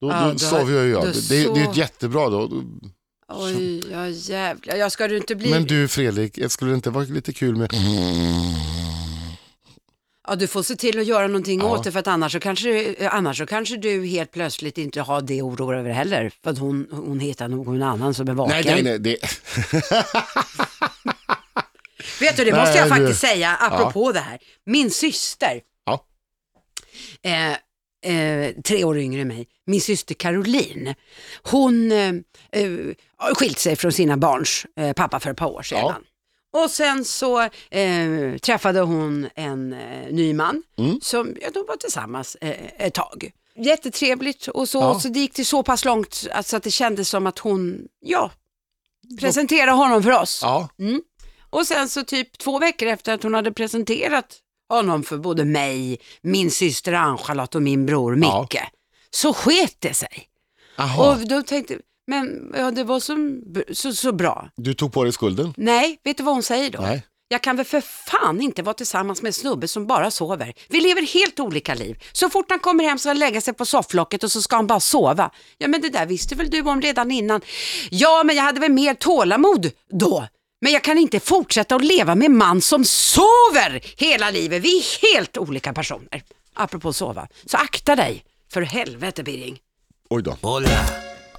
Då, 0.00 0.08
Ja, 0.10 0.30
då 0.32 0.38
sover 0.38 0.72
jag 0.74 0.86
ju. 0.86 0.92
Det, 0.94 1.00
det, 1.00 1.28
det 1.28 1.42
är 1.42 1.44
så- 1.44 1.56
ju 1.74 1.80
jättebra 1.80 2.28
då. 2.28 2.50
Oj, 3.28 3.82
ja 3.92 4.08
jävlar. 4.08 4.76
Ja, 4.76 4.90
ska 4.90 5.08
du 5.08 5.16
inte 5.16 5.34
bli... 5.34 5.50
Men 5.50 5.64
du 5.64 5.88
Fredrik, 5.88 6.38
skulle 6.48 6.70
det 6.70 6.74
inte 6.74 6.90
vara 6.90 7.04
lite 7.04 7.32
kul 7.32 7.56
med... 7.56 7.70
Ja, 10.28 10.34
du 10.36 10.46
får 10.46 10.62
se 10.62 10.76
till 10.76 10.98
att 11.00 11.06
göra 11.06 11.26
någonting 11.26 11.60
Ja. 11.60 11.66
åt 11.70 11.84
det 11.84 11.92
för 11.92 11.98
att 11.98 12.06
annars 12.06 12.32
så, 12.32 12.40
kanske, 12.40 12.96
annars 13.10 13.38
så 13.38 13.46
kanske 13.46 13.76
du 13.76 14.06
helt 14.06 14.30
plötsligt 14.30 14.78
inte 14.78 15.00
har 15.00 15.20
det 15.20 15.38
att 15.40 15.42
oroa 15.44 15.76
över 15.78 15.90
heller. 15.90 16.32
För 16.44 16.50
att 16.50 16.58
hon, 16.58 16.86
hon 16.90 17.20
hittar 17.20 17.48
någon 17.48 17.82
annan 17.82 18.14
som 18.14 18.28
är 18.28 18.32
vaken. 18.34 18.62
Nej, 18.66 18.82
nej, 18.82 18.82
nej. 18.82 18.98
Det... 18.98 19.16
Vet 22.20 22.36
du, 22.36 22.44
det 22.44 22.50
Nej, 22.50 22.60
måste 22.60 22.78
jag 22.78 22.86
du- 22.86 22.90
faktiskt 22.90 23.20
säga 23.20 23.56
apropå 23.60 24.12
det 24.12 24.20
här. 24.20 24.38
Min 24.66 24.90
syster, 24.90 25.60
Ja. 25.84 26.04
eh, 27.22 27.50
eh, 28.14 28.50
tre 28.64 28.84
år 28.84 28.98
yngre 28.98 29.20
än 29.20 29.28
mig, 29.28 29.46
min 29.66 29.80
syster 29.80 30.14
Caroline, 30.14 30.94
hon 31.42 31.92
eh, 31.92 32.08
eh, 32.52 32.70
skilt 33.34 33.58
sig 33.58 33.76
från 33.76 33.92
sina 33.92 34.16
barns 34.16 34.66
eh, 34.76 34.92
pappa 34.92 35.20
för 35.20 35.30
ett 35.30 35.36
par 35.36 35.46
år 35.50 35.62
sedan. 35.62 35.94
Och 36.52 36.70
sen 36.70 37.04
så 37.04 37.40
eh, 37.70 38.36
träffade 38.42 38.80
hon 38.80 39.28
en 39.34 39.72
eh, 39.72 40.12
ny 40.12 40.34
man 40.34 40.62
Mm. 40.78 41.00
som, 41.02 41.36
ja, 41.42 41.50
de 41.54 41.64
var 41.68 41.76
tillsammans 41.76 42.36
eh, 42.40 42.86
ett 42.86 42.94
tag. 42.94 43.30
Jättetrevligt 43.56 44.48
och 44.48 44.68
så, 44.68 44.78
Ja. 44.78 45.00
så 45.00 45.08
det 45.08 45.20
gick 45.20 45.34
det 45.34 45.44
så 45.44 45.62
pass 45.62 45.84
långt 45.84 46.26
alltså 46.32 46.56
att 46.56 46.62
det 46.62 46.70
kändes 46.70 47.08
som 47.08 47.26
att 47.26 47.38
hon, 47.38 47.78
ja, 48.00 48.30
presenterade 49.20 49.72
honom 49.72 50.02
för 50.02 50.10
oss. 50.10 50.40
Ja, 50.42 50.68
Och 51.50 51.66
sen 51.66 51.88
så 51.88 52.04
typ 52.04 52.38
två 52.38 52.58
veckor 52.58 52.88
efter 52.88 53.14
att 53.14 53.22
hon 53.22 53.34
hade 53.34 53.52
presenterat 53.52 54.38
honom 54.68 55.02
för 55.02 55.16
både 55.16 55.44
mig, 55.44 55.98
min 56.22 56.50
syster 56.50 56.92
Ann-Charlotte 56.92 57.54
och 57.54 57.62
min 57.62 57.86
bror 57.86 58.18
Ja. 58.22 58.40
Micke, 58.42 58.62
så 59.10 59.34
sket 59.34 59.76
det 59.78 59.94
sig. 59.94 60.28
Aha. 60.78 61.10
Och 61.12 61.28
då 61.28 61.42
tänkte 61.42 61.72
jag, 61.74 61.82
men 62.06 62.52
ja, 62.54 62.70
det 62.70 62.84
var 62.84 63.00
så, 63.00 63.40
så, 63.72 63.92
så 63.92 64.12
bra. 64.12 64.50
Du 64.56 64.74
tog 64.74 64.92
på 64.92 65.04
dig 65.04 65.12
skulden? 65.12 65.54
Nej, 65.56 65.98
vet 66.04 66.16
du 66.16 66.22
vad 66.22 66.34
hon 66.34 66.42
säger 66.42 66.70
då? 66.70 66.80
Nej. 66.80 67.02
Jag 67.28 67.42
kan 67.42 67.56
väl 67.56 67.66
för 67.66 67.80
fan 67.80 68.40
inte 68.40 68.62
vara 68.62 68.74
tillsammans 68.74 69.22
med 69.22 69.28
en 69.28 69.32
snubbe 69.32 69.68
som 69.68 69.86
bara 69.86 70.10
sover. 70.10 70.54
Vi 70.68 70.80
lever 70.80 71.02
helt 71.02 71.40
olika 71.40 71.74
liv. 71.74 72.02
Så 72.12 72.30
fort 72.30 72.46
han 72.48 72.58
kommer 72.58 72.84
hem 72.84 72.98
så 72.98 73.02
ska 73.02 73.10
han 73.10 73.18
lägga 73.18 73.40
sig 73.40 73.54
på 73.54 73.66
sofflocket 73.66 74.24
och 74.24 74.32
så 74.32 74.42
ska 74.42 74.56
han 74.56 74.66
bara 74.66 74.80
sova. 74.80 75.30
Ja 75.58 75.68
men 75.68 75.80
det 75.80 75.88
där 75.88 76.06
visste 76.06 76.34
väl 76.34 76.50
du 76.50 76.60
om 76.60 76.80
redan 76.80 77.10
innan. 77.10 77.40
Ja 77.90 78.22
men 78.24 78.36
jag 78.36 78.42
hade 78.42 78.60
väl 78.60 78.72
mer 78.72 78.94
tålamod 78.94 79.70
då. 79.90 80.26
Men 80.60 80.72
jag 80.72 80.82
kan 80.82 80.98
inte 80.98 81.20
fortsätta 81.20 81.76
att 81.76 81.84
leva 81.84 82.14
med 82.14 82.26
en 82.26 82.36
man 82.36 82.60
som 82.60 82.84
sover 82.84 83.82
hela 83.96 84.30
livet. 84.30 84.62
Vi 84.62 84.78
är 84.78 85.14
helt 85.14 85.38
olika 85.38 85.72
personer. 85.72 86.22
Apropå 86.54 86.92
sova. 86.92 87.28
Så 87.46 87.56
akta 87.56 87.96
dig 87.96 88.24
För 88.52 88.62
helvete 88.62 89.22
Birring. 89.22 89.58
Oj 90.10 90.22
då. 90.22 90.36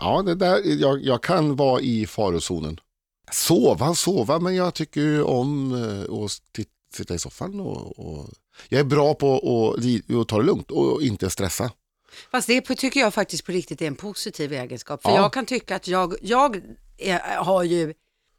Ja, 0.03 0.21
det 0.21 0.35
där, 0.35 0.81
jag, 0.81 1.03
jag 1.03 1.23
kan 1.23 1.55
vara 1.55 1.81
i 1.81 2.07
farozonen. 2.07 2.79
Sova, 3.31 3.95
sova, 3.95 4.39
men 4.39 4.55
jag 4.55 4.73
tycker 4.73 5.01
ju 5.01 5.23
om 5.23 5.73
eh, 5.73 6.23
att 6.23 6.31
sitta 6.95 7.15
i 7.15 7.19
soffan 7.19 7.59
och, 7.59 7.99
och 7.99 8.29
jag 8.69 8.79
är 8.79 8.83
bra 8.83 9.13
på 9.13 9.35
att, 9.35 10.27
ta 10.27 10.37
det 10.37 10.43
lugnt 10.43 10.71
och 10.71 11.01
inte 11.01 11.29
stressa. 11.29 11.71
Fast 12.31 12.47
det 12.47 12.61
tycker 12.61 12.99
jag 12.99 13.13
faktiskt 13.13 13.45
på 13.45 13.51
riktigt 13.51 13.81
är 13.81 13.87
en 13.87 13.95
positiv 13.95 14.53
egenskap. 14.53 15.01
För 15.01 15.09
Ja. 15.09 15.15
jag 15.15 15.33
kan 15.33 15.45
tycka 15.45 15.75
att 15.75 15.87
jag, 15.87 16.15
jag 16.21 16.61
är, 16.97 17.19
har 17.43 17.63
ju, 17.63 17.93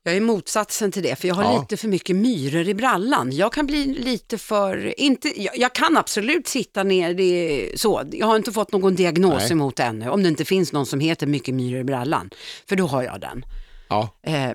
jag 0.06 0.16
är 0.16 0.20
motsatsen 0.20 0.92
till 0.92 1.02
det, 1.02 1.16
för 1.16 1.28
jag 1.28 1.34
har 1.34 1.42
Ja. 1.42 1.60
lite 1.60 1.76
för 1.76 1.88
mycket 1.88 2.16
myror 2.16 2.68
i 2.68 2.74
brallan. 2.74 3.32
Jag 3.32 3.52
kan 3.52 3.66
bli 3.66 3.84
lite 3.86 4.38
för, 4.38 5.00
inte, 5.00 5.42
jag, 5.42 5.58
jag 5.58 5.72
kan 5.72 5.96
absolut 5.96 6.46
sitta 6.48 6.82
ner, 6.82 7.14
det 7.14 7.70
så. 7.80 8.02
Jag 8.12 8.26
har 8.26 8.36
inte 8.36 8.52
fått 8.52 8.72
någon 8.72 8.94
diagnos 8.94 9.42
Nej. 9.42 9.52
emot 9.52 9.80
ännu, 9.80 10.08
om 10.08 10.22
det 10.22 10.28
inte 10.28 10.44
finns 10.44 10.72
någon 10.72 10.86
som 10.86 11.00
heter 11.00 11.26
mycket 11.26 11.54
myror 11.54 11.80
i 11.80 11.84
brallan. 11.84 12.30
För 12.68 12.76
då 12.76 12.86
har 12.86 13.02
jag 13.02 13.20
den. 13.20 13.44
Ja, 13.88 14.08
Eh, 14.22 14.50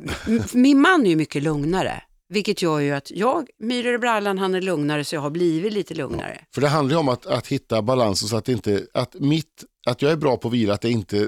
min 0.54 0.82
man 0.82 1.06
är 1.06 1.10
ju 1.10 1.16
mycket 1.16 1.44
lugnare. 1.44 2.02
Vilket 2.34 2.62
gör 2.62 2.80
ju 2.80 2.92
att 2.92 3.12
jag, 3.12 3.48
myror 3.60 3.94
i 3.94 3.98
brallan, 3.98 4.38
han 4.38 4.56
är 4.56 4.62
lugnare 4.62 5.04
så 5.06 5.16
jag 5.16 5.22
har 5.22 5.30
blivit 5.30 5.74
lite 5.74 5.94
lugnare. 5.94 6.42
för 6.54 6.62
det 6.62 6.68
handlar 6.68 6.96
ju 6.96 7.00
om 7.00 7.10
att, 7.10 7.26
att 7.26 7.48
hitta 7.48 7.82
balansen 7.82 8.28
så 8.30 8.38
att, 8.38 8.50
inte, 8.50 8.86
att, 8.94 9.16
mitt, 9.20 9.64
att 9.86 10.02
jag 10.02 10.12
är 10.12 10.16
bra 10.16 10.38
på 10.38 10.48
att 10.48 10.54
vila, 10.54 10.74
att 10.74 10.82
det 10.82 10.90
inte 10.90 11.28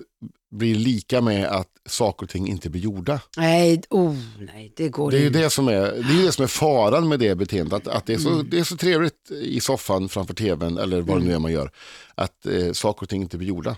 blir 0.52 0.76
lika 0.76 1.22
med 1.22 1.46
att 1.46 1.68
saker 1.86 2.24
och 2.26 2.30
ting 2.30 2.48
inte 2.48 2.70
blir 2.70 2.82
gjorda. 2.82 3.22
Nej, 3.38 3.82
oh, 3.90 4.16
nej, 4.40 4.74
det 4.76 4.90
går 4.90 5.12
Det 5.12 5.20
är 5.20 5.28
inte. 5.28 5.40
det 5.40 5.50
som 5.50 5.68
är, 5.68 5.74
det 5.82 5.88
är, 6.22 6.26
det 6.26 6.32
som 6.32 6.44
är 6.44 6.48
faran 6.48 7.08
med 7.10 7.20
det 7.20 7.36
beteendet. 7.36 7.74
Att, 7.74 7.88
att 7.88 8.06
det, 8.06 8.14
är 8.14 8.18
så, 8.18 8.30
Mm. 8.30 8.48
det 8.50 8.60
är 8.60 8.64
så 8.64 8.78
trevligt 8.78 9.32
i 9.32 9.60
soffan 9.60 10.10
framför 10.10 10.34
tvn 10.34 10.78
eller 10.78 11.02
vad 11.02 11.18
det 11.22 11.26
nu 11.26 11.34
är 11.34 11.40
man 11.40 11.52
gör. 11.52 11.72
Att 12.16 12.46
eh, 12.46 12.72
saker 12.72 13.04
och 13.04 13.10
ting 13.10 13.22
inte 13.22 13.38
blir 13.38 13.48
gjorda. 13.48 13.76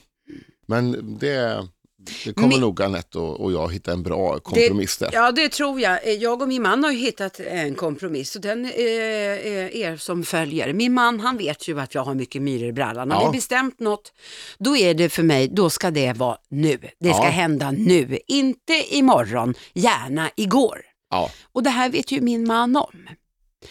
Men 0.65 1.17
det, 1.19 1.67
det 2.25 2.33
kommer 2.33 2.47
Min- 2.47 2.61
nog 2.61 2.81
Anette 2.81 3.17
och, 3.19 3.39
och 3.41 3.51
jag 3.51 3.73
hitta 3.73 3.91
en 3.91 4.03
bra 4.03 4.39
kompromiss 4.39 4.97
där. 4.97 5.09
Ja, 5.13 5.31
det 5.31 5.49
tror 5.49 5.79
jag. 5.81 6.07
Eh, 6.07 6.13
Jag 6.13 6.41
och 6.41 6.47
min 6.47 6.61
man 6.61 6.83
har 6.83 6.91
ju 6.91 6.97
hittat 6.97 7.39
en 7.39 7.75
kompromiss 7.75 8.35
och 8.35 8.41
den 8.41 8.65
är 8.65 9.75
er 9.75 9.97
som 9.97 10.23
följer. 10.23 10.73
Min 10.73 10.93
man 10.93 11.19
han 11.19 11.37
vet 11.37 11.67
ju 11.67 11.79
att 11.79 11.95
jag 11.95 12.03
har 12.03 12.13
mycket 12.15 12.41
myror 12.41 12.69
i 12.69 12.73
brallan. 12.73 13.11
Har 13.11 13.21
Ja. 13.21 13.31
vi 13.31 13.37
bestämt 13.37 13.79
något, 13.79 14.13
då 14.59 14.77
är 14.77 14.93
det 14.93 15.09
för 15.09 15.23
mig, 15.23 15.47
då 15.47 15.69
ska 15.69 15.91
det 15.91 16.13
vara 16.13 16.37
nu. 16.49 16.77
Det 16.99 17.13
ska 17.13 17.23
Ja. 17.23 17.29
hända 17.29 17.71
nu, 17.71 18.19
inte 18.27 18.73
imorgon, 18.95 19.53
gärna 19.73 20.29
igår. 20.35 20.81
Ja. 21.09 21.29
Och 21.51 21.63
det 21.63 21.69
här 21.69 21.89
vet 21.89 22.11
ju 22.11 22.21
min 22.21 22.47
man 22.47 22.75
om. 22.75 23.07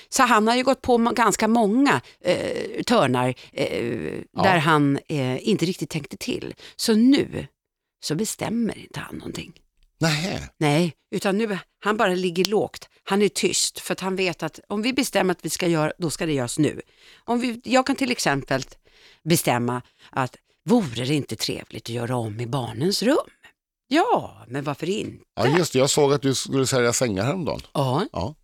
Så 0.09 0.23
han 0.23 0.49
har 0.49 0.57
ju 0.57 0.63
gått 0.63 0.83
på 0.83 0.97
ganska 0.99 1.49
många 1.49 2.01
eh, 2.25 2.83
törnar 2.87 3.35
eh, 3.53 4.15
Ja. 4.37 4.43
där 4.43 4.57
han 4.59 4.99
eh, 5.09 5.49
inte 5.49 5.65
riktigt 5.65 5.91
tänkte 5.91 6.17
till. 6.17 6.55
Så 6.77 6.95
nu 6.95 7.47
så 8.05 8.15
bestämmer 8.15 8.79
inte 8.79 9.01
han 9.01 9.17
någonting. 9.17 9.53
Nej. 10.01 10.49
Nej, 10.59 10.95
utan 11.15 11.39
nu 11.39 11.59
han 11.79 11.97
bara 11.97 12.15
ligger 12.15 12.45
lågt. 12.45 12.89
Han 13.05 13.23
är 13.23 13.29
tyst 13.29 13.81
för 13.81 13.93
att 13.93 14.01
han 14.01 14.17
vet 14.17 14.43
att 14.43 14.61
om 14.69 14.83
vi 14.83 14.93
bestämmer 14.93 15.33
att 15.33 15.45
vi 15.45 15.51
ska 15.51 15.67
göra, 15.67 15.93
då 15.99 16.11
ska 16.11 16.27
det 16.27 16.33
göras 16.33 16.59
nu. 16.59 16.81
Om 17.25 17.41
vi, 17.41 17.61
jag 17.65 17.87
kan 17.87 17.97
till 17.97 18.11
exempel 18.11 18.63
bestämma 19.25 19.83
att 20.11 20.37
vore 20.65 21.05
det 21.05 21.15
inte 21.15 21.37
trevligt 21.37 21.83
att 21.85 21.89
göra 21.89 22.17
om 22.17 22.41
i 22.41 22.47
barnens 22.47 23.03
rum? 23.03 23.17
Ja, 23.89 24.45
men 24.49 24.65
varför 24.65 24.89
inte? 24.89 25.25
Ja, 25.35 25.59
just 25.59 25.73
det. 25.73 25.79
Jag 25.79 25.91
såg 25.91 26.13
att 26.13 26.23
du 26.23 26.35
skulle 26.35 26.67
sälja 26.67 26.93
sängar 26.93 27.25
häromdagen. 27.25 27.61
Ja, 27.73 28.07
Ja. 28.13 28.35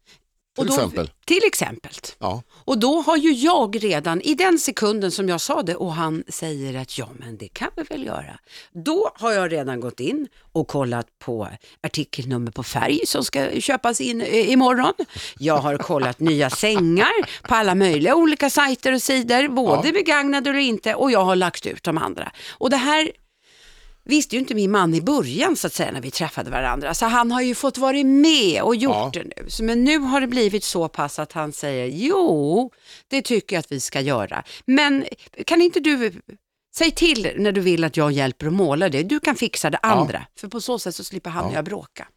Till 0.59 0.67
då, 0.67 0.75
exempel. 0.75 1.11
Till 1.27 1.41
exempel. 1.47 1.93
Ja. 2.19 2.43
Och 2.65 2.79
då 2.79 3.01
har 3.01 3.17
ju 3.17 3.33
jag 3.33 3.85
redan, 3.85 4.21
i 4.21 4.35
den 4.35 4.59
sekunden 4.59 5.11
som 5.11 5.29
jag 5.29 5.41
sa 5.41 5.63
det 5.63 5.75
och 5.75 5.93
han 5.93 6.25
säger 6.29 6.81
att 6.81 6.99
ja 6.99 7.09
men 7.19 7.37
det 7.37 7.49
kan 7.49 7.71
vi 7.77 7.83
väl 7.83 8.07
göra. 8.07 8.39
Då 8.85 9.11
har 9.15 9.33
jag 9.33 9.53
redan 9.53 9.81
gått 9.81 10.01
in 10.01 10.29
och 10.53 10.69
kollat 10.69 11.07
på 11.19 11.49
artikelnummer 11.83 12.51
på 12.51 12.63
färg 12.63 13.01
som 13.07 13.25
ska 13.25 13.61
köpas 13.61 14.01
in 14.01 14.21
eh, 14.21 14.51
imorgon. 14.51 14.93
Jag 15.39 15.57
har 15.59 15.77
kollat 15.79 16.21
nya 16.21 16.51
sängar 16.65 17.43
på 17.49 17.55
alla 17.55 17.75
möjliga 17.75 18.15
olika 18.15 18.51
sajter 18.51 18.93
och 18.95 19.03
sidor, 19.03 19.49
både 19.49 19.89
Ja. 19.89 19.93
begagnade 19.93 20.51
och 20.51 20.57
inte 20.57 20.95
och 20.95 21.11
jag 21.11 21.25
har 21.25 21.37
lagt 21.37 21.67
ut 21.67 21.83
de 21.83 21.99
andra. 21.99 22.33
Och 22.51 22.71
det 22.71 22.77
här 22.77 23.11
visste 24.09 24.37
ju 24.37 24.41
inte 24.41 24.55
min 24.55 24.71
man 24.71 24.95
i 24.95 25.01
början 25.03 25.57
så 25.57 25.67
att 25.67 25.73
säga 25.73 25.93
när 25.93 26.01
vi 26.01 26.11
träffade 26.11 26.51
varandra. 26.51 26.95
Så 26.95 27.07
han 27.07 27.31
har 27.33 27.43
ju 27.43 27.55
fått 27.55 27.79
vara 27.79 28.05
med 28.05 28.63
och 28.63 28.77
gjort 28.77 28.95
Ja. 28.95 29.11
det 29.13 29.25
nu. 29.25 29.51
Så, 29.51 29.65
men 29.65 29.85
nu 29.85 29.99
har 29.99 30.21
det 30.21 30.27
blivit 30.27 30.65
så 30.65 30.89
pass 30.89 31.19
att 31.19 31.33
han 31.33 31.53
säger 31.53 31.87
jo, 31.87 32.71
det 33.09 33.23
tycker 33.23 33.57
jag 33.57 33.61
att 33.61 33.73
vi 33.73 33.81
ska 33.81 34.01
göra. 34.01 34.45
Men 34.67 35.05
kan 35.47 35.63
inte 35.63 35.81
du, 35.81 36.13
säg 36.77 36.91
till 36.91 37.33
när 37.37 37.53
du 37.53 37.61
vill 37.61 37.85
att 37.85 37.97
jag 37.97 38.13
hjälper 38.13 38.47
att 38.47 38.53
måla 38.53 38.89
det. 38.89 39.03
Du 39.03 39.21
kan 39.21 39.37
fixa 39.37 39.71
det 39.71 39.79
andra. 39.83 40.23
För 40.41 40.49
på 40.49 40.61
så 40.61 40.79
sätt 40.79 40.95
så 40.95 41.05
slipper 41.05 41.31
han 41.31 41.45
och 41.45 41.55
jag 41.55 41.65
bråka. 41.65 42.09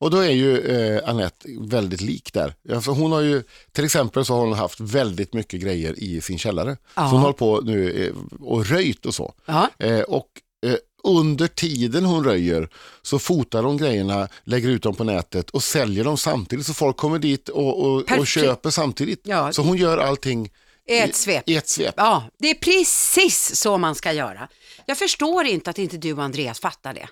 Och 0.00 0.10
då 0.10 0.18
är 0.18 0.30
ju 0.30 0.58
eh, 0.58 1.08
Anette 1.08 1.48
väldigt 1.60 2.00
lik 2.00 2.32
där. 2.32 2.54
Alltså 2.72 2.90
hon 2.90 3.12
har 3.12 3.20
ju, 3.20 3.42
till 3.72 3.84
exempel 3.84 4.24
så 4.24 4.34
har 4.34 4.40
hon 4.40 4.52
haft 4.52 4.80
väldigt 4.80 5.34
mycket 5.34 5.60
grejer 5.60 5.94
i 5.98 6.20
sin 6.20 6.38
källare. 6.38 6.76
Ja. 6.94 7.02
Så 7.02 7.08
hon 7.08 7.20
håller 7.20 7.32
på 7.32 7.60
nu 7.64 8.04
eh, 8.06 8.14
och 8.46 8.66
röjt 8.66 9.06
och 9.06 9.14
så. 9.14 9.34
Ja. 9.46 9.68
Eh, 9.78 10.00
och 10.00 10.26
eh, 10.66 10.74
under 11.04 11.46
tiden 11.48 12.04
hon 12.04 12.24
röjer 12.24 12.68
så 13.02 13.18
fotar 13.18 13.62
hon 13.62 13.76
grejerna, 13.76 14.28
lägger 14.44 14.68
ut 14.68 14.82
dem 14.82 14.94
på 14.94 15.04
nätet 15.04 15.50
och 15.50 15.62
säljer 15.62 16.04
dem 16.04 16.18
samtidigt. 16.18 16.66
Så 16.66 16.74
folk 16.74 16.96
kommer 16.96 17.18
dit 17.18 17.48
och, 17.48 17.80
och, 17.84 18.18
och 18.18 18.26
köper 18.26 18.70
samtidigt. 18.70 19.20
Ja. 19.24 19.52
Så 19.52 19.62
hon 19.62 19.76
gör 19.76 19.98
allting 19.98 20.50
I 20.88 20.98
ett 20.98 21.16
svep. 21.16 21.48
i 21.48 21.56
ett 21.56 21.68
svep. 21.68 21.94
Ja, 21.96 22.24
det 22.38 22.50
är 22.50 22.54
precis 22.54 23.56
så 23.56 23.78
man 23.78 23.94
ska 23.94 24.12
göra. 24.12 24.48
Jag 24.86 24.98
förstår 24.98 25.44
inte 25.46 25.70
att 25.70 25.78
inte 25.78 25.96
du 25.96 26.12
och 26.12 26.22
Andreas 26.22 26.60
fattar 26.60 26.94
det. 26.94 27.08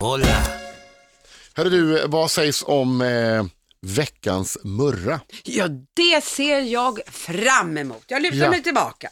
Hörru 1.55 1.71
du, 1.71 2.07
vad 2.07 2.31
sägs 2.31 2.65
om 2.67 3.01
eh, 3.01 3.45
veckans 3.83 4.59
murra? 4.65 5.21
Ja, 5.45 5.69
det 5.95 6.25
ser 6.25 6.61
jag 6.61 7.01
fram 7.07 7.79
emot. 7.79 8.05
Jag 8.07 8.23
lutar 8.23 8.37
Ja. 8.37 8.51
mig 8.51 8.63
tillbaka. 8.63 9.09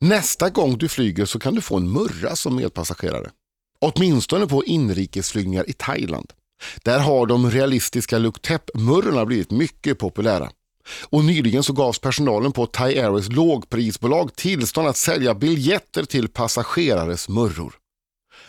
Nästa 0.00 0.50
gång 0.50 0.78
du 0.78 0.88
flyger 0.88 1.24
så 1.24 1.38
kan 1.38 1.54
du 1.54 1.60
få 1.60 1.76
en 1.76 1.92
murra 1.92 2.36
som 2.36 2.56
medpassagerare. 2.56 3.30
Åtminstone 3.84 4.46
på 4.46 4.64
inrikesflygningar 4.64 5.70
i 5.70 5.72
Thailand. 5.72 6.32
Där 6.82 6.98
har 6.98 7.26
de 7.26 7.50
realistiska 7.50 8.18
Luktep-murrorna 8.18 9.24
blivit 9.26 9.50
mycket 9.50 9.98
populära. 9.98 10.50
Och 11.02 11.24
nyligen 11.24 11.62
så 11.62 11.72
gavs 11.72 11.98
personalen 11.98 12.52
på 12.52 12.66
Thai 12.66 12.98
Airways 12.98 13.28
lågprisbolag 13.28 14.36
tillstånd 14.36 14.88
att 14.88 14.96
sälja 14.96 15.34
biljetter 15.34 16.04
till 16.04 16.28
passagerares 16.28 17.28
murror. 17.28 17.74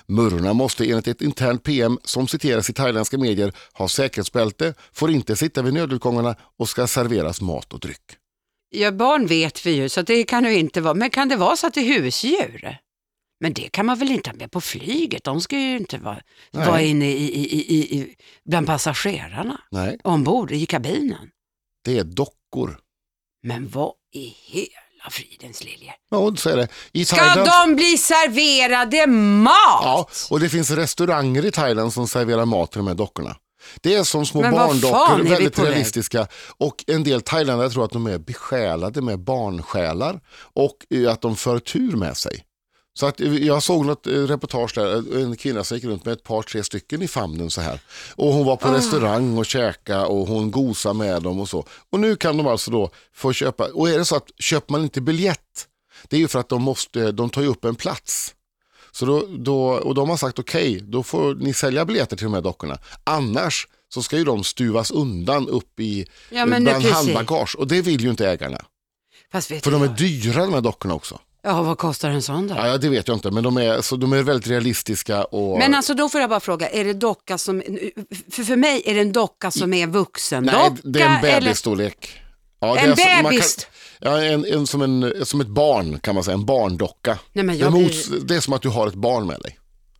Murrorna 0.07 0.53
måste 0.53 0.85
enligt 0.85 1.07
ett 1.07 1.21
internt 1.21 1.63
PM 1.63 1.99
som 2.03 2.27
citeras 2.27 2.69
i 2.69 2.73
thailändska 2.73 3.17
medier 3.17 3.53
ha 3.73 3.87
säkerhetsbälte, 3.87 4.73
får 4.93 5.11
inte 5.11 5.35
sitta 5.35 5.61
vid 5.61 5.73
nödutgångarna 5.73 6.35
och 6.59 6.69
ska 6.69 6.87
serveras 6.87 7.41
mat 7.41 7.73
och 7.73 7.79
dryck. 7.79 8.17
Ja, 8.69 8.91
barn 8.91 9.27
vet 9.27 9.65
vi 9.65 9.71
ju, 9.71 9.89
så 9.89 10.01
det 10.01 10.23
kan 10.23 10.45
ju 10.45 10.55
inte 10.55 10.81
vara. 10.81 10.93
Men 10.93 11.09
kan 11.09 11.29
det 11.29 11.35
vara 11.35 11.55
så 11.55 11.67
att 11.67 11.73
det 11.73 11.81
är 11.81 12.01
husdjur? 12.01 12.84
Men 13.45 13.53
det 13.53 13.69
kan 13.69 13.85
man 13.85 13.99
väl 13.99 14.11
inte 14.11 14.29
ha 14.29 14.37
med 14.37 14.51
på 14.51 14.61
flyget? 14.61 15.23
De 15.23 15.41
ska 15.41 15.59
ju 15.59 15.77
inte 15.77 15.97
vara, 15.97 16.21
Nej. 16.51 16.67
vara 16.67 16.81
inne 16.81 17.11
i, 17.11 17.23
i, 17.23 17.75
i, 17.75 17.99
i, 17.99 18.15
bland 18.45 18.67
passagerarna, 18.67 19.61
Nej, 19.71 19.97
ombord 20.03 20.51
i 20.51 20.65
kabinen. 20.65 21.29
det 21.83 21.97
är 21.97 22.03
dockor. 22.03 22.79
Men 23.43 23.69
vad 23.69 23.91
i 24.13 24.35
hela 24.45 25.09
fridens 25.11 25.63
lilje? 25.63 25.93
Ja, 26.11 26.35
så 26.35 26.49
är 26.49 26.57
det. 26.57 26.67
I 26.91 27.05
Ska 27.05 27.15
Thailand... 27.15 27.49
de 27.69 27.75
bli 27.75 27.97
serverade 27.97 29.07
mat? 29.07 29.53
Ja, 29.83 30.07
och 30.29 30.39
det 30.39 30.49
finns 30.49 30.71
restauranger 30.71 31.45
i 31.45 31.51
Thailand 31.51 31.93
som 31.93 32.07
serverar 32.07 32.45
mat 32.45 32.71
till 32.71 32.79
de 32.79 32.87
här 32.87 32.95
dockorna. 32.95 33.37
Det 33.81 33.93
är 33.93 34.03
som 34.03 34.25
små 34.25 34.41
barndockor, 34.41 35.23
väldigt 35.23 35.55
på 35.55 35.61
väg? 35.61 35.71
realistiska. 35.71 36.27
Och 36.57 36.83
en 36.87 37.03
del 37.03 37.21
thailändare 37.21 37.69
tror 37.69 37.85
att 37.85 37.91
de 37.91 38.07
är 38.07 38.17
besjälade 38.17 39.01
med 39.01 39.19
barnsjälar 39.19 40.21
och 40.53 40.85
att 41.09 41.21
de 41.21 41.35
för 41.35 41.59
tur 41.59 41.95
med 41.95 42.17
sig. 42.17 42.45
Så 42.97 43.05
att 43.05 43.21
eh, 43.21 43.35
jag 43.35 43.63
såg 43.63 43.85
något 43.85 44.07
eh, 44.07 44.11
reportage 44.11 44.71
där, 44.75 45.17
en 45.21 45.35
kvinna 45.37 45.63
som 45.63 45.77
gick 45.77 45.83
runt 45.83 46.05
med 46.05 46.13
ett 46.13 46.23
par, 46.23 46.41
tre 46.41 46.63
stycken 46.63 47.01
i 47.01 47.07
famnen 47.07 47.49
så 47.49 47.61
här. 47.61 47.79
Och 48.15 48.33
hon 48.33 48.45
var 48.45 48.55
på 48.55 48.67
restaurang 48.71 49.37
och 49.37 49.45
käka 49.45 50.05
och 50.05 50.27
hon 50.27 50.51
gosade 50.51 50.95
med 50.95 51.21
dem 51.21 51.39
och 51.39 51.49
så. 51.49 51.65
Och 51.89 51.99
nu 51.99 52.15
kan 52.15 52.37
de 52.37 52.47
alltså 52.47 52.71
då 52.71 52.89
få 53.13 53.33
köpa, 53.33 53.67
och 53.73 53.89
är 53.89 53.97
det 53.97 54.05
så 54.05 54.15
att 54.15 54.31
köper 54.39 54.71
man 54.71 54.83
inte 54.83 55.01
biljett, 55.01 55.67
det 56.09 56.15
är 56.15 56.19
ju 56.19 56.27
för 56.27 56.39
att 56.39 56.49
de 56.49 56.61
måste, 56.61 57.11
de 57.11 57.29
tar 57.29 57.41
ju 57.41 57.47
upp 57.47 57.65
en 57.65 57.75
plats. 57.75 58.35
Så 58.91 59.05
då, 59.05 59.27
då, 59.37 59.59
och 59.67 59.95
de 59.95 60.09
har 60.09 60.17
sagt 60.17 60.39
okej, 60.39 60.79
då 60.83 61.03
får 61.03 61.35
ni 61.35 61.53
sälja 61.53 61.85
biljetter 61.85 62.17
till 62.17 62.25
de 62.25 62.33
här 62.33 62.41
dockorna. 62.41 62.77
Annars 63.03 63.67
så 63.93 64.03
ska 64.03 64.17
ju 64.17 64.23
de 64.23 64.43
stuvas 64.43 64.91
undan 64.91 65.49
upp 65.49 65.79
i 65.79 66.07
Ja, 66.29 66.45
bland 66.45 66.67
handbagage 66.67 67.55
och 67.55 67.67
det 67.67 67.81
vill 67.81 68.01
ju 68.01 68.09
inte 68.09 68.29
ägarna. 68.29 68.65
För 69.63 69.71
de 69.71 69.81
är 69.81 69.87
dyra 69.87 70.45
de 70.45 70.53
här 70.53 70.61
dockorna 70.61 70.93
också. 70.93 71.19
Ja, 71.45 71.61
vad 71.63 71.77
kostar 71.77 72.09
en 72.09 72.21
sån 72.21 72.47
då? 72.47 72.55
Ja, 72.57 72.77
det 72.77 72.89
vet 72.89 73.07
jag 73.07 73.17
inte, 73.17 73.31
men 73.31 73.43
de 73.43 73.57
är, 73.57 73.81
så 73.81 73.95
de 73.95 74.13
är 74.13 74.23
väldigt 74.23 74.47
realistiska. 74.47 75.23
Och... 75.23 75.57
Men 75.59 75.75
alltså 75.75 75.93
då 75.93 76.09
får 76.09 76.21
jag 76.21 76.29
bara 76.29 76.39
fråga, 76.39 76.69
är 76.69 76.83
det 76.85 76.93
docka 76.93 77.37
som, 77.37 77.61
för, 78.31 78.43
för 78.43 78.55
mig 78.55 78.81
är 78.85 78.93
det 78.93 79.01
en 79.01 79.11
docka 79.11 79.51
som 79.51 79.73
är 79.73 79.87
vuxen 79.87 80.43
Nej, 80.43 80.55
docka? 80.69 80.81
det 80.83 81.01
är 81.01 81.15
en 81.15 81.21
bebisstorlek. 81.21 82.21
Ja, 82.59 82.73
det 82.73 82.79
En 82.79 82.89
alltså- 82.91 83.05
kan- 83.05 83.23
bebis? 83.23 83.67
Ja, 83.99 84.21
en, 84.23 84.45
en, 84.45 84.67
som, 84.67 84.81
en, 84.81 85.25
som 85.25 85.41
ett 85.41 85.47
barn 85.47 85.99
kan 85.99 86.15
man 86.15 86.23
säga, 86.23 86.33
en 86.35 86.45
barndocka. 86.45 87.19
Nej, 87.33 87.45
men 87.45 87.55
det, 87.57 87.61
är 87.61 87.65
jag 87.65 87.73
mots, 87.73 88.09
blir, 88.09 88.19
det 88.19 88.35
är 88.35 88.39
som 88.39 88.53
att 88.53 88.61
du 88.61 88.69
har 88.69 88.87
ett 88.87 88.93
barn 88.95 89.27
med 89.27 89.39
dig. 89.41 89.59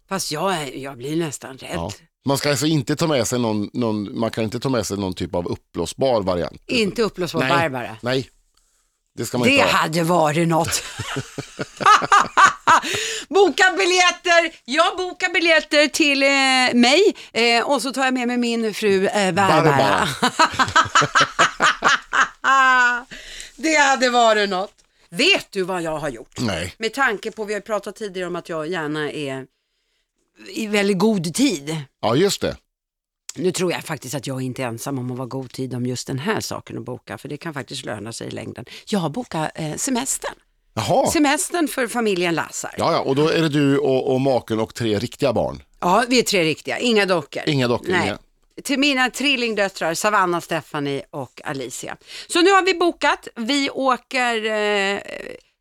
fast 0.10 0.32
jag, 0.32 0.54
är, 0.54 0.78
jag 0.78 0.98
blir 0.98 1.16
nästan 1.16 1.58
rädd. 1.58 1.70
Ja. 1.74 1.92
Man 2.28 2.38
ska 2.38 2.50
alltså 2.50 2.66
inte 2.66 2.96
ta 2.96 3.08
med 3.08 3.28
sig 3.28 3.40
någon, 3.40 3.70
någon, 3.74 4.20
man 4.20 4.32
kan 4.32 4.44
inte 4.44 4.60
ta 4.60 4.70
med 4.70 4.86
sig 4.86 4.98
någon 4.98 5.14
typ 5.14 5.36
av 5.36 5.48
uppblåsbar 5.48 6.22
variant. 6.22 6.62
Inte 6.68 7.02
uppblåsbar 7.02 7.40
Nej. 7.42 7.50
Barbara. 7.50 7.98
Nej, 8.02 8.30
det 9.18 9.26
ska 9.26 9.38
man 9.38 9.48
Det 9.48 9.62
hade 9.62 10.04
varit 10.04 10.48
något. 10.48 10.68
boka 13.30 13.64
biljetter! 13.78 14.56
Jag 14.66 14.98
bokar 14.98 15.34
biljetter 15.34 15.88
till 15.88 16.24
eh, 16.24 16.28
mig 16.82 17.16
eh, 17.34 17.64
och 17.70 17.82
så 17.82 17.92
tar 17.92 18.06
jag 18.06 18.14
med 18.14 18.28
mig 18.28 18.38
min 18.38 18.74
fru 18.74 19.08
eh. 19.08 19.32
Barbara. 19.32 20.06
det 23.56 23.76
hade 23.76 24.10
varit 24.10 24.50
något. 24.50 24.72
Vet 25.10 25.52
du 25.52 25.64
vad 25.64 25.82
jag 25.82 25.98
har 25.98 26.10
gjort? 26.10 26.40
Nej, 26.40 26.76
Med 26.78 26.94
tanke 26.94 27.32
på, 27.32 27.46
vi 27.46 27.54
har 27.54 27.62
pratat 27.62 27.96
tidigare 27.96 28.28
om 28.28 28.36
att 28.36 28.50
jag 28.50 28.68
gärna 28.68 29.12
är 29.12 29.46
i 30.48 30.68
väldigt 30.68 31.00
god 31.00 31.34
tid. 31.34 31.78
ja 32.02 32.16
just 32.16 32.42
det. 32.42 32.58
Nu 33.36 33.52
tror 33.52 33.72
jag 33.72 33.84
faktiskt 33.84 34.16
att 34.16 34.28
jag 34.28 34.42
inte 34.42 34.64
är 34.64 34.68
ensam 34.68 35.00
om 35.00 35.12
att 35.12 35.18
vara 35.18 35.28
god 35.28 35.52
tid 35.52 35.74
om 35.74 35.86
just 35.86 36.08
den 36.08 36.20
här 36.20 36.40
saken 36.40 36.78
att 36.78 36.84
boka, 36.84 37.18
för 37.18 37.30
det 37.30 37.38
kan 37.38 37.54
faktiskt 37.54 37.86
löna 37.86 38.14
sig 38.14 38.28
i 38.28 38.32
längden. 38.32 38.66
Jag 38.88 39.00
har 39.00 39.10
bokat 39.10 39.52
eh, 39.56 39.76
semestern. 39.76 40.36
Jaha, 40.74 41.08
Semestern 41.08 41.68
för 41.68 41.88
familjen 41.88 42.36
Lassar. 42.36 42.76
Ja. 42.78 42.86
ja, 42.86 42.94
ja, 42.94 43.00
och 43.00 43.16
då 43.16 43.30
är 43.30 43.42
det 43.42 43.50
du 43.50 43.78
och, 43.78 44.14
och 44.14 44.22
maken 44.22 44.60
och 44.60 44.74
tre 44.74 45.00
riktiga 45.00 45.34
barn. 45.34 45.64
vi 46.08 46.20
är 46.20 46.24
tre 46.24 46.44
riktiga, 46.44 46.80
inga 46.80 47.06
dockor. 47.06 47.44
Inga 47.46 47.68
dockor, 47.68 47.92
Nej. 47.92 48.08
inga. 48.08 48.18
Till 48.64 48.80
mina 48.80 49.10
trillingdöttrar, 49.10 49.94
Savanna, 49.94 50.42
Stephanie 50.42 51.04
och 51.10 51.42
Alicia. 51.44 51.98
Så 52.28 52.42
nu 52.42 52.52
har 52.52 52.66
vi 52.66 52.74
bokat, 52.74 53.28
vi 53.36 53.70
åker 53.70 54.46
eh, 54.46 55.00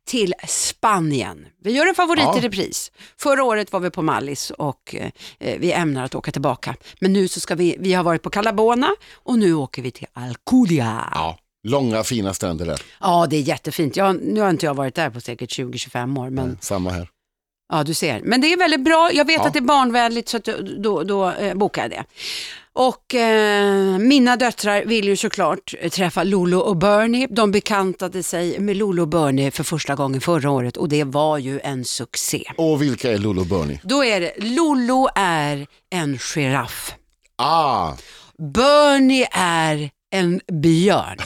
till 0.05 0.33
Spanien. 0.47 1.45
Vi 1.63 1.71
gör 1.71 1.87
en 1.87 1.95
favorit 1.95 2.23
Ja. 2.23 2.37
i 2.37 2.41
repris. 2.41 2.91
Förra 3.17 3.43
året 3.43 3.71
var 3.71 3.79
vi 3.79 3.89
på 3.89 4.01
Mallis 4.01 4.49
och 4.49 4.95
eh, 5.39 5.59
vi 5.59 5.71
ämnar 5.71 6.03
att 6.05 6.15
åka 6.15 6.31
tillbaka. 6.31 6.75
Men 6.99 7.13
nu 7.13 7.27
så 7.27 7.39
ska 7.39 7.55
vi, 7.55 7.75
vi 7.79 7.93
har 7.93 8.03
varit 8.03 8.21
på 8.21 8.29
Calabona 8.29 8.89
och 9.13 9.39
nu 9.39 9.53
åker 9.53 9.81
vi 9.81 9.91
till 9.91 10.07
Alcudia. 10.13 11.09
Ja, 11.13 11.37
långa 11.67 12.03
fina 12.03 12.33
stränder 12.33 12.65
där. 12.65 12.81
Ja, 13.01 13.27
det 13.29 13.35
är 13.37 13.41
jättefint. 13.41 13.95
Jag, 13.95 14.21
nu 14.23 14.41
har 14.41 14.49
inte 14.49 14.65
jag 14.65 14.73
varit 14.73 14.95
där 14.95 15.09
på 15.09 15.21
säkert 15.21 15.49
20-25 15.59 16.19
år, 16.19 16.29
men 16.29 16.57
Samma 16.61 16.89
här. 16.91 17.09
ja, 17.73 17.83
du 17.83 17.93
ser. 17.93 18.21
Men 18.23 18.41
det 18.41 18.53
är 18.53 18.57
väldigt 18.57 18.83
bra. 18.83 19.09
Jag 19.13 19.25
vet 19.25 19.35
Ja. 19.41 19.47
att 19.47 19.53
det 19.53 19.59
är 19.59 19.61
barnvänligt 19.61 20.29
så 20.29 20.37
att 20.37 20.43
då, 20.45 20.53
då, 20.77 21.03
då 21.03 21.31
eh, 21.31 21.53
bokar 21.55 21.81
jag 21.81 21.91
det. 21.91 22.03
Och 22.77 23.15
eh, 23.15 23.97
mina 23.97 24.35
döttrar 24.35 24.85
vill 24.85 25.07
ju 25.07 25.17
såklart 25.17 25.73
eh, 25.79 25.89
träffa 25.89 26.23
Lolo 26.23 26.57
och 26.57 26.77
Bernie. 26.77 27.27
De 27.29 27.51
bekantade 27.51 28.23
sig 28.23 28.59
med 28.59 28.77
Lolo 28.77 29.01
och 29.01 29.07
Bernie 29.07 29.51
för 29.51 29.63
första 29.63 29.95
gången 29.95 30.21
förra 30.21 30.51
året 30.51 30.77
och 30.77 30.89
det 30.89 31.03
var 31.03 31.37
ju 31.37 31.59
en 31.59 31.85
succé. 31.85 32.43
Och 32.57 32.81
vilka 32.81 33.11
är 33.11 33.17
Lolo 33.17 33.41
och 33.41 33.47
Bernie? 33.47 33.79
Då 33.83 34.03
är 34.03 34.21
det, 34.21 34.33
Lolo 34.37 35.07
är 35.15 35.67
en 35.89 36.17
giraff. 36.17 36.93
Ah, 37.35 37.93
Bernie 38.37 39.27
är 39.31 39.89
en 40.11 40.41
björn. 40.61 41.17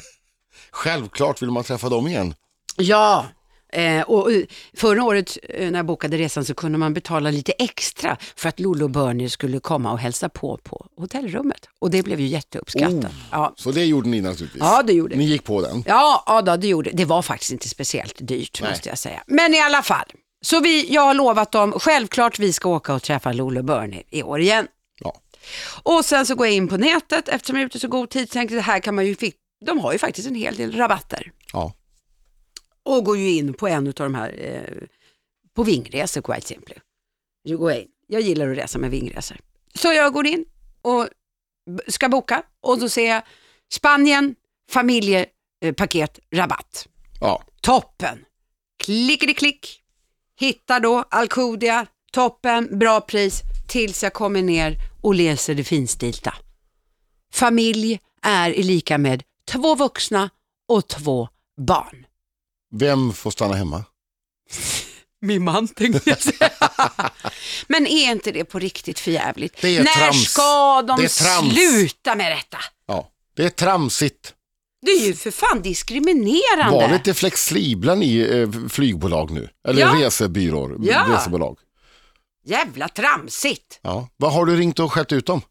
självklart 0.70 1.42
vill 1.42 1.50
man 1.50 1.64
träffa 1.64 1.88
dem 1.88 2.06
igen. 2.06 2.34
Ja, 2.76 3.26
eh, 3.72 4.02
och 4.02 4.32
eh, 4.32 4.42
förra 4.76 5.04
året 5.04 5.38
eh, 5.48 5.70
när 5.70 5.78
jag 5.78 5.86
bokade 5.86 6.16
resan 6.16 6.44
så 6.44 6.54
kunde 6.54 6.78
man 6.78 6.94
betala 6.94 7.30
lite 7.30 7.52
extra 7.52 8.16
för 8.36 8.48
att 8.48 8.60
Lollo 8.60 8.84
och 8.84 8.90
Bernie 8.90 9.30
skulle 9.30 9.60
komma 9.60 9.92
och 9.92 9.98
hälsa 9.98 10.28
på 10.28 10.56
på 10.56 10.86
hotellrummet. 10.96 11.68
Och 11.78 11.90
det 11.90 12.02
blev 12.02 12.20
ju 12.20 12.26
jätteuppskattat. 12.26 13.04
Oh. 13.04 13.10
Ja. 13.30 13.54
Så 13.56 13.70
det 13.70 13.84
gjorde 13.84 14.08
ni 14.08 14.20
naturligtvis. 14.20 14.60
ja, 14.62 14.82
det 14.82 14.92
gjorde 14.92 15.16
Ni 15.16 15.24
gick 15.24 15.44
på 15.44 15.60
den. 15.62 15.84
Ja, 15.86 16.24
ja 16.26 16.42
då, 16.42 16.56
det 16.56 16.66
gjorde 16.68 16.90
det. 16.92 17.04
var 17.04 17.22
faktiskt 17.22 17.52
inte 17.52 17.68
speciellt 17.68 18.14
dyrt 18.18 18.58
Nej. 18.62 18.70
måste 18.70 18.88
jag 18.88 18.98
säga. 18.98 19.22
Men 19.26 19.54
i 19.54 19.60
alla 19.60 19.82
fall. 19.82 20.06
Så 20.42 20.60
vi, 20.60 20.92
jag 20.94 21.02
har 21.02 21.14
lovat 21.14 21.52
dem, 21.52 21.72
självklart 21.72 22.38
vi 22.38 22.52
ska 22.52 22.68
åka 22.68 22.94
och 22.94 23.02
träffa 23.02 23.32
Lollo 23.32 23.58
och 23.58 23.64
Bernie 23.64 24.02
i 24.10 24.22
år 24.22 24.40
igen. 24.40 24.66
Ja. 25.00 25.14
Och 25.82 26.04
sen 26.04 26.26
så 26.26 26.34
går 26.34 26.46
jag 26.46 26.56
in 26.56 26.68
på 26.68 26.76
nätet 26.76 27.28
eftersom 27.28 27.56
jag 27.56 27.62
är 27.62 27.66
ute 27.66 27.78
så 27.80 27.88
god 27.88 28.10
tid, 28.10 28.30
tänkte 28.30 28.54
det 28.54 28.60
här 28.60 28.80
kan 28.80 28.94
man 28.94 29.06
ju, 29.06 29.14
fick, 29.16 29.34
de 29.66 29.78
har 29.78 29.92
ju 29.92 29.98
faktiskt 29.98 30.28
en 30.28 30.34
hel 30.34 30.56
del 30.56 30.72
rabatter. 30.76 31.32
ja. 31.52 31.72
Och 32.84 33.04
går 33.04 33.18
ju 33.18 33.30
in 33.30 33.54
på 33.54 33.68
en 33.68 33.86
av 33.86 33.92
de 33.92 34.14
här, 34.14 34.34
eh, 34.38 34.86
på 35.54 35.62
vingresor 35.62 36.22
quite 36.22 36.46
simply. 36.46 36.74
Jag, 37.42 37.58
går 37.58 37.72
in. 37.72 37.88
jag 38.06 38.20
gillar 38.20 38.50
att 38.50 38.58
resa 38.58 38.78
med 38.78 38.90
vingresor. 38.90 39.36
Så 39.74 39.92
jag 39.92 40.12
går 40.12 40.26
in 40.26 40.44
och 40.82 41.08
ska 41.86 42.08
boka 42.08 42.42
och 42.60 42.78
då 42.80 42.88
ser 42.88 43.08
jag 43.08 43.22
Spanien, 43.72 44.34
familjepaket, 44.70 46.18
rabatt. 46.34 46.88
ja. 47.20 47.42
Toppen! 47.60 48.24
Klickety-klick. 48.84 49.80
Hittar 50.40 50.80
då 50.80 51.04
Alcudia, 51.10 51.86
toppen, 52.12 52.78
bra 52.78 53.00
pris, 53.00 53.42
tills 53.68 54.02
jag 54.02 54.12
kommer 54.12 54.42
ner 54.42 54.76
och 55.02 55.14
läser 55.14 55.54
det 55.54 55.64
finstilta. 55.64 56.34
Familj 57.32 58.00
är 58.22 58.50
lika 58.50 58.98
med 58.98 59.22
två 59.44 59.74
vuxna 59.74 60.30
och 60.68 60.88
två 60.88 61.28
barn. 61.56 62.06
Vem 62.74 63.12
får 63.12 63.30
stanna 63.30 63.54
hemma? 63.54 63.84
Min 65.22 65.44
man 65.44 65.68
tänkte 65.68 66.10
jag 66.10 66.22
säga. 66.22 66.50
Men 67.68 67.86
är 67.86 68.12
inte 68.12 68.32
det 68.32 68.44
på 68.44 68.58
riktigt 68.58 68.98
för 68.98 69.10
jävligt? 69.10 69.60
Det 69.60 69.76
är 69.76 69.84
När 69.84 69.92
trams. 69.94 70.28
ska 70.30 70.82
de 70.82 70.98
Det 71.00 71.04
är 71.04 71.24
trams. 71.24 71.54
sluta 71.54 72.14
med 72.14 72.32
detta? 72.36 72.58
Ja. 72.86 73.08
Det 73.36 73.44
är 73.44 73.50
tramsigt. 73.50 74.34
Det 74.82 74.90
är 74.90 75.06
ju 75.06 75.14
för 75.14 75.30
fan 75.30 75.62
diskriminerande. 75.62 76.76
Var 76.76 76.88
lite 76.92 77.14
flexibla 77.14 77.94
ni 77.94 78.18
eh, 78.18 78.68
flygbolag 78.68 79.30
nu. 79.30 79.48
Eller 79.68 79.80
Ja. 79.80 79.94
resebyråer, 79.94 80.76
Ja. 80.80 81.06
resebolag. 81.08 81.58
Jävla 82.44 82.88
tramsigt. 82.88 83.80
Ja. 83.82 84.08
Vad 84.16 84.32
har 84.32 84.46
du 84.46 84.56
ringt 84.56 84.78
och 84.80 84.92
skällt 84.92 85.12
ut 85.12 85.26
dem? 85.26 85.42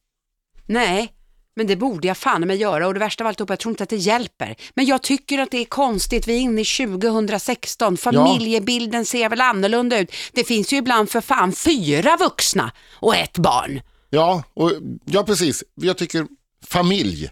Nej, 0.66 1.14
men 1.56 1.68
det 1.68 1.76
borde 1.76 2.08
jag 2.08 2.18
fan 2.18 2.42
med 2.42 2.58
göra 2.58 2.88
och 2.88 2.94
det 2.94 3.00
värsta 3.00 3.24
av 3.24 3.28
alltihop, 3.28 3.50
jag 3.50 3.60
tror 3.60 3.72
inte 3.72 3.84
att 3.84 3.90
det 3.90 3.96
hjälper. 3.96 4.56
Men 4.74 4.86
jag 4.86 5.02
tycker 5.02 5.40
att 5.40 5.52
det 5.52 5.58
är 5.58 5.66
konstigt, 5.66 6.28
vi 6.28 6.34
är 6.34 6.40
inne 6.40 6.62
i 6.62 6.66
2016, 6.66 7.98
familjebilden 7.98 9.06
ser 9.06 9.30
väl 9.30 9.42
annorlunda 9.42 10.00
ut. 10.00 10.12
Det 10.32 10.44
finns 10.44 10.74
ju 10.74 10.78
ibland 10.78 11.10
för 11.10 11.22
fan 11.22 11.52
fyra 11.54 12.18
vuxna 12.18 12.72
och 12.94 13.16
ett 13.16 13.38
barn. 13.38 13.82
Ja, 14.10 14.44
och, 14.54 14.72
ja 15.06 15.24
precis. 15.24 15.64
Jag 15.76 15.98
tycker 15.98 16.28
familj. 16.68 17.30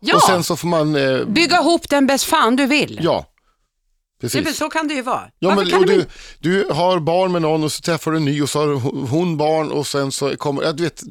Ja, 0.00 0.14
Och 0.16 0.22
sen 0.22 0.44
så 0.44 0.56
får 0.56 0.68
man... 0.68 0.96
Eh, 0.96 1.24
bygga 1.24 1.60
ihop 1.60 1.88
den 1.88 2.06
bäst 2.06 2.24
fan 2.24 2.56
du 2.56 2.66
vill. 2.66 3.00
ja, 3.02 3.26
Precis. 4.20 4.56
så 4.56 4.68
kan 4.68 4.88
det 4.88 4.94
ju 4.94 5.02
vara. 5.02 5.30
Ja, 5.38 5.48
Varför 5.54 5.70
men, 5.70 5.80
och 5.80 5.86
du, 5.86 6.06
du 6.38 6.68
har 6.70 6.98
barn 7.00 7.32
med 7.32 7.42
någon 7.42 7.64
och 7.64 7.72
så 7.72 7.80
träffar 7.80 8.10
du 8.10 8.16
en 8.16 8.24
ny 8.24 8.42
och 8.42 8.50
så 8.50 8.58
har 8.58 8.74
hon 9.06 9.36
barn 9.36 9.70
och 9.70 9.86
sen 9.86 10.12
så 10.12 10.36
kommer, 10.36 10.62
ja, 10.62 10.72
du 10.72 10.82
vet, 10.82 11.02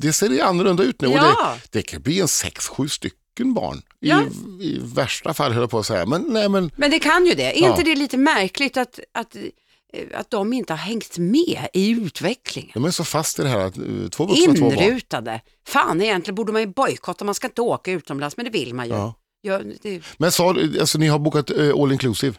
det 0.00 0.12
ser 0.12 0.28
ju 0.30 0.40
annorlunda 0.40 0.82
ut 0.82 1.00
nu. 1.00 1.08
Och 1.08 1.14
Ja. 1.14 1.56
det, 1.70 1.78
det 1.78 1.82
kan 1.82 2.02
bli 2.02 2.20
en 2.20 2.28
sex, 2.28 2.68
sju 2.68 2.88
stycken 2.88 3.54
barn. 3.54 3.82
Ja. 4.00 4.22
I, 4.60 4.64
I 4.66 4.80
värsta 4.94 5.34
fall 5.34 5.52
höll 5.52 5.60
jag 5.62 5.70
på 5.70 5.78
att 5.78 5.86
säga. 5.86 6.06
Men 6.06 6.22
nej 6.28 6.48
men, 6.48 6.70
Men 6.76 6.90
det 6.90 6.98
kan 6.98 7.26
ju 7.26 7.34
det. 7.34 7.58
Är 7.58 7.62
Ja. 7.62 7.70
inte 7.70 7.82
det 7.82 7.94
lite 7.94 8.16
märkligt 8.16 8.76
att, 8.76 9.00
att, 9.14 9.36
eh, 9.36 10.20
att 10.20 10.30
de 10.30 10.52
inte 10.52 10.72
har 10.72 10.78
hängt 10.78 11.18
med 11.18 11.68
i 11.72 11.90
utvecklingen? 11.90 12.70
de 12.74 12.84
är 12.84 12.90
så 12.90 13.04
fast 13.04 13.38
i 13.38 13.42
det 13.42 13.48
här 13.48 13.58
att 13.58 13.76
eh, 13.78 13.84
två 14.10 14.26
vuxna, 14.26 14.54
två 14.54 14.70
barn. 14.70 14.78
Inrutade. 14.78 15.40
Fan, 15.66 16.00
egentligen 16.02 16.34
borde 16.34 16.52
man 16.52 16.60
ju 16.62 16.66
bojkotta, 16.68 17.24
man 17.24 17.34
ska 17.34 17.46
inte 17.46 17.60
åka 17.62 17.90
utomlands, 17.92 18.36
men 18.36 18.44
det 18.46 18.50
vill 18.52 18.74
man 18.74 18.86
ju. 18.86 18.92
Ja. 18.92 19.14
Ja, 19.46 19.60
det, 19.82 20.00
Men 20.16 20.32
sa 20.32 20.50
alltså 20.80 20.98
ni 20.98 21.06
har 21.06 21.18
bokat 21.18 21.50
eh, 21.50 21.70
all 21.82 21.92
inclusive? 21.92 22.34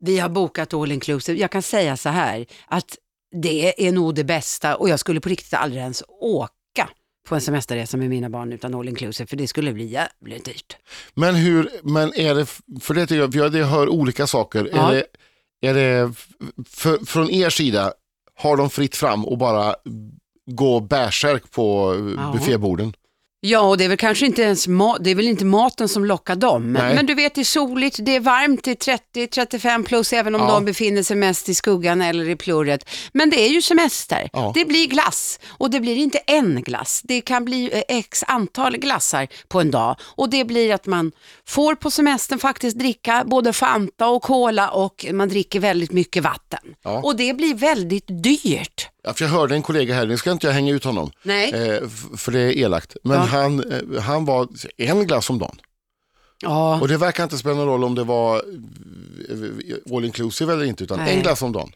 Vi 0.00 0.18
har 0.18 0.28
bokat 0.28 0.74
all 0.74 0.92
inclusive. 0.92 1.38
Jag 1.38 1.50
kan 1.50 1.62
säga 1.62 1.96
så 1.96 2.08
här, 2.08 2.46
att 2.66 2.98
det 3.42 3.86
är 3.86 3.92
nog 3.92 4.14
det 4.14 4.24
bästa 4.24 4.76
och 4.76 4.88
jag 4.88 5.00
skulle 5.00 5.20
på 5.20 5.28
riktigt 5.28 5.54
aldrig 5.54 5.82
ens 5.82 6.02
åka 6.08 6.88
på 7.28 7.34
en 7.34 7.40
semesterresa 7.40 7.96
med 7.96 8.08
mina 8.08 8.30
barn 8.30 8.52
utan 8.52 8.74
all 8.74 8.88
inclusive, 8.88 9.26
för 9.26 9.36
det 9.36 9.48
skulle 9.48 9.72
bli 9.72 9.84
jävligt 9.84 10.44
dyrt. 10.44 10.76
Men 11.14 11.34
hur, 11.34 11.70
men 11.82 12.14
är 12.14 12.34
det, 12.34 12.46
för 12.80 12.94
det 12.94 13.06
tycker 13.06 13.20
jag, 13.20 13.32
för 13.32 13.40
jag 13.40 13.52
det 13.52 13.64
hör 13.64 13.88
olika 13.88 14.26
saker. 14.26 14.70
Ja. 14.72 14.92
Är 14.92 14.94
det, 14.94 15.06
är 15.68 15.74
det 15.74 16.14
för, 16.68 17.04
från 17.04 17.30
er 17.30 17.50
sida, 17.50 17.92
har 18.34 18.56
de 18.56 18.70
fritt 18.70 18.96
fram 18.96 19.26
och 19.26 19.38
bara 19.38 19.74
gå 20.46 20.80
bärsärk 20.80 21.50
på 21.50 21.94
ja. 22.16 22.32
bufféborden? 22.32 22.92
Ja, 23.42 23.60
och 23.60 23.78
det 23.78 23.84
är 23.84 23.88
väl 23.88 23.96
kanske 23.98 24.26
inte 24.26 24.42
ens 24.42 24.68
ma- 24.68 24.96
det 25.00 25.10
är 25.10 25.14
väl 25.14 25.28
inte 25.28 25.44
maten 25.44 25.88
som 25.88 26.04
lockar 26.04 26.36
dem. 26.36 26.72
Men, 26.72 26.82
Nej. 26.86 26.94
men 26.94 27.06
du 27.06 27.14
vet, 27.14 27.34
det 27.34 27.40
är 27.40 27.44
soligt, 27.44 27.96
det 28.00 28.16
är 28.16 28.20
varmt, 28.20 28.64
det 28.64 28.88
är 28.88 28.96
30-35 29.26 29.84
plus, 29.84 30.12
även 30.12 30.34
om 30.34 30.40
Ja. 30.40 30.50
de 30.50 30.64
befinner 30.64 31.02
sig 31.02 31.16
mest 31.16 31.48
i 31.48 31.54
skuggan 31.54 32.02
eller 32.02 32.28
i 32.28 32.36
plurret. 32.36 32.88
Men 33.12 33.30
det 33.30 33.40
är 33.40 33.48
ju 33.48 33.62
semester. 33.62 34.30
Ja. 34.32 34.52
Det 34.54 34.64
blir 34.64 34.86
glass 34.86 35.38
och 35.48 35.70
det 35.70 35.80
blir 35.80 35.96
inte 35.96 36.18
en 36.18 36.62
glass. 36.62 37.00
Det 37.04 37.20
kan 37.20 37.44
bli 37.44 37.70
eh, 37.72 37.96
x 37.98 38.24
antal 38.26 38.76
glassar 38.76 39.28
på 39.48 39.60
en 39.60 39.70
dag. 39.70 39.96
Och 40.02 40.30
det 40.30 40.44
blir 40.44 40.74
att 40.74 40.86
man 40.86 41.12
får 41.48 41.74
på 41.74 41.90
semestern 41.90 42.38
faktiskt 42.38 42.78
dricka 42.78 43.24
både 43.26 43.52
Fanta 43.52 44.06
och 44.08 44.22
Cola 44.22 44.68
och 44.70 45.06
man 45.12 45.28
dricker 45.28 45.60
väldigt 45.60 45.92
mycket 45.92 46.22
vatten. 46.22 46.60
Ja. 46.84 47.00
Och 47.04 47.16
det 47.16 47.34
blir 47.34 47.54
väldigt 47.54 48.22
dyrt. 48.22 48.88
Ja, 49.02 49.12
för 49.14 49.24
jag 49.24 49.32
hörde 49.32 49.54
en 49.54 49.62
kollega 49.62 49.94
här, 49.94 50.06
nu 50.06 50.16
ska 50.16 50.32
inte 50.32 50.46
jag 50.46 50.54
hänga 50.54 50.72
ut 50.74 50.84
honom, 50.84 51.10
Nej. 51.22 51.52
eh, 51.52 51.88
för 52.16 52.32
det 52.32 52.40
är 52.40 52.58
elakt, 52.58 52.96
men 53.04 53.16
Ja. 53.16 53.22
han, 53.24 53.72
eh, 53.72 54.02
han 54.02 54.24
var 54.24 54.48
en 54.76 55.06
glass 55.06 55.30
om 55.30 55.38
dagen. 55.38 55.56
Ja, 56.42 56.80
Och 56.80 56.88
det 56.88 56.96
verkar 56.96 57.22
inte 57.24 57.38
spela 57.38 57.54
någon 57.54 57.66
roll 57.66 57.84
om 57.84 57.94
det 57.94 58.04
var 58.04 58.36
eh, 58.36 59.96
all 59.96 60.04
inclusive 60.04 60.52
eller 60.52 60.64
inte, 60.64 60.84
utan 60.84 60.98
Nej. 60.98 61.16
en 61.16 61.22
glass 61.22 61.42
om 61.42 61.52
dagen. 61.52 61.72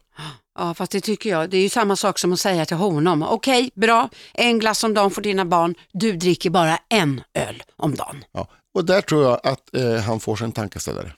ja, 0.58 0.74
fast 0.74 0.92
det 0.92 1.00
tycker 1.00 1.30
jag. 1.30 1.50
Det 1.50 1.56
är 1.56 1.62
ju 1.62 1.68
samma 1.68 1.96
sak 1.96 2.18
som 2.18 2.32
att 2.32 2.40
säga 2.40 2.66
till 2.66 2.76
honom. 2.76 3.22
Okej, 3.22 3.70
bra. 3.74 4.08
En 4.34 4.58
glass 4.58 4.84
om 4.84 4.94
dagen 4.94 5.10
för 5.10 5.22
dina 5.22 5.44
barn. 5.44 5.74
Du 5.92 6.12
dricker 6.16 6.50
bara 6.50 6.78
en 6.88 7.20
öl 7.34 7.62
om 7.76 7.94
dagen. 7.94 8.24
Ja. 8.32 8.48
Och 8.74 8.84
där 8.84 9.00
tror 9.00 9.22
jag 9.24 9.40
att 9.44 9.74
eh, 9.76 9.94
han 9.96 10.20
får 10.20 10.36
sig 10.36 10.44
en 10.44 10.52
tankeställare. 10.52 11.12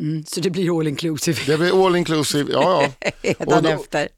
Mm, 0.00 0.24
så 0.26 0.40
det 0.40 0.50
blir 0.50 0.78
all 0.78 0.86
inclusive. 0.88 1.40
Det 1.46 1.58
blir 1.58 1.86
all 1.86 1.96
inclusive, 1.96 2.52
ja 2.52 2.88
ja. 3.22 3.32
Och 3.38 3.62
då- 3.62 3.68
efter. 3.68 4.08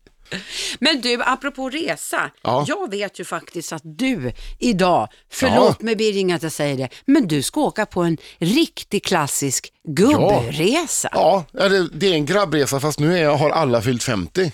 Men 0.81 1.01
du, 1.01 1.23
apropå 1.23 1.71
resa. 1.71 2.31
Ja. 2.43 2.65
Jag 2.69 2.91
vet 2.91 3.21
ju 3.21 3.25
faktiskt 3.25 3.73
att 3.73 3.83
du 3.85 4.33
idag, 4.59 5.09
förlåt 5.31 5.83
mig 5.83 5.97
Birging 5.97 6.33
att 6.33 6.43
jag 6.43 6.53
säger 6.53 6.77
det, 6.77 6.89
men 7.07 7.29
du 7.29 7.43
ska 7.43 7.61
åka 7.61 7.87
på 7.87 8.03
en 8.03 8.17
riktig 8.39 9.05
klassisk 9.05 9.73
gubbresa. 9.89 11.09
Ja, 11.13 11.45
ja, 11.53 11.69
det, 11.69 11.89
det 11.89 12.07
är 12.07 12.13
en 12.15 12.27
grabbresa 12.27 12.81
fast 12.81 12.99
nu 12.99 13.19
är 13.19 13.23
jag, 13.23 13.37
har 13.37 13.51
alla 13.51 13.83
fyllt 13.83 14.03
50. 14.03 14.53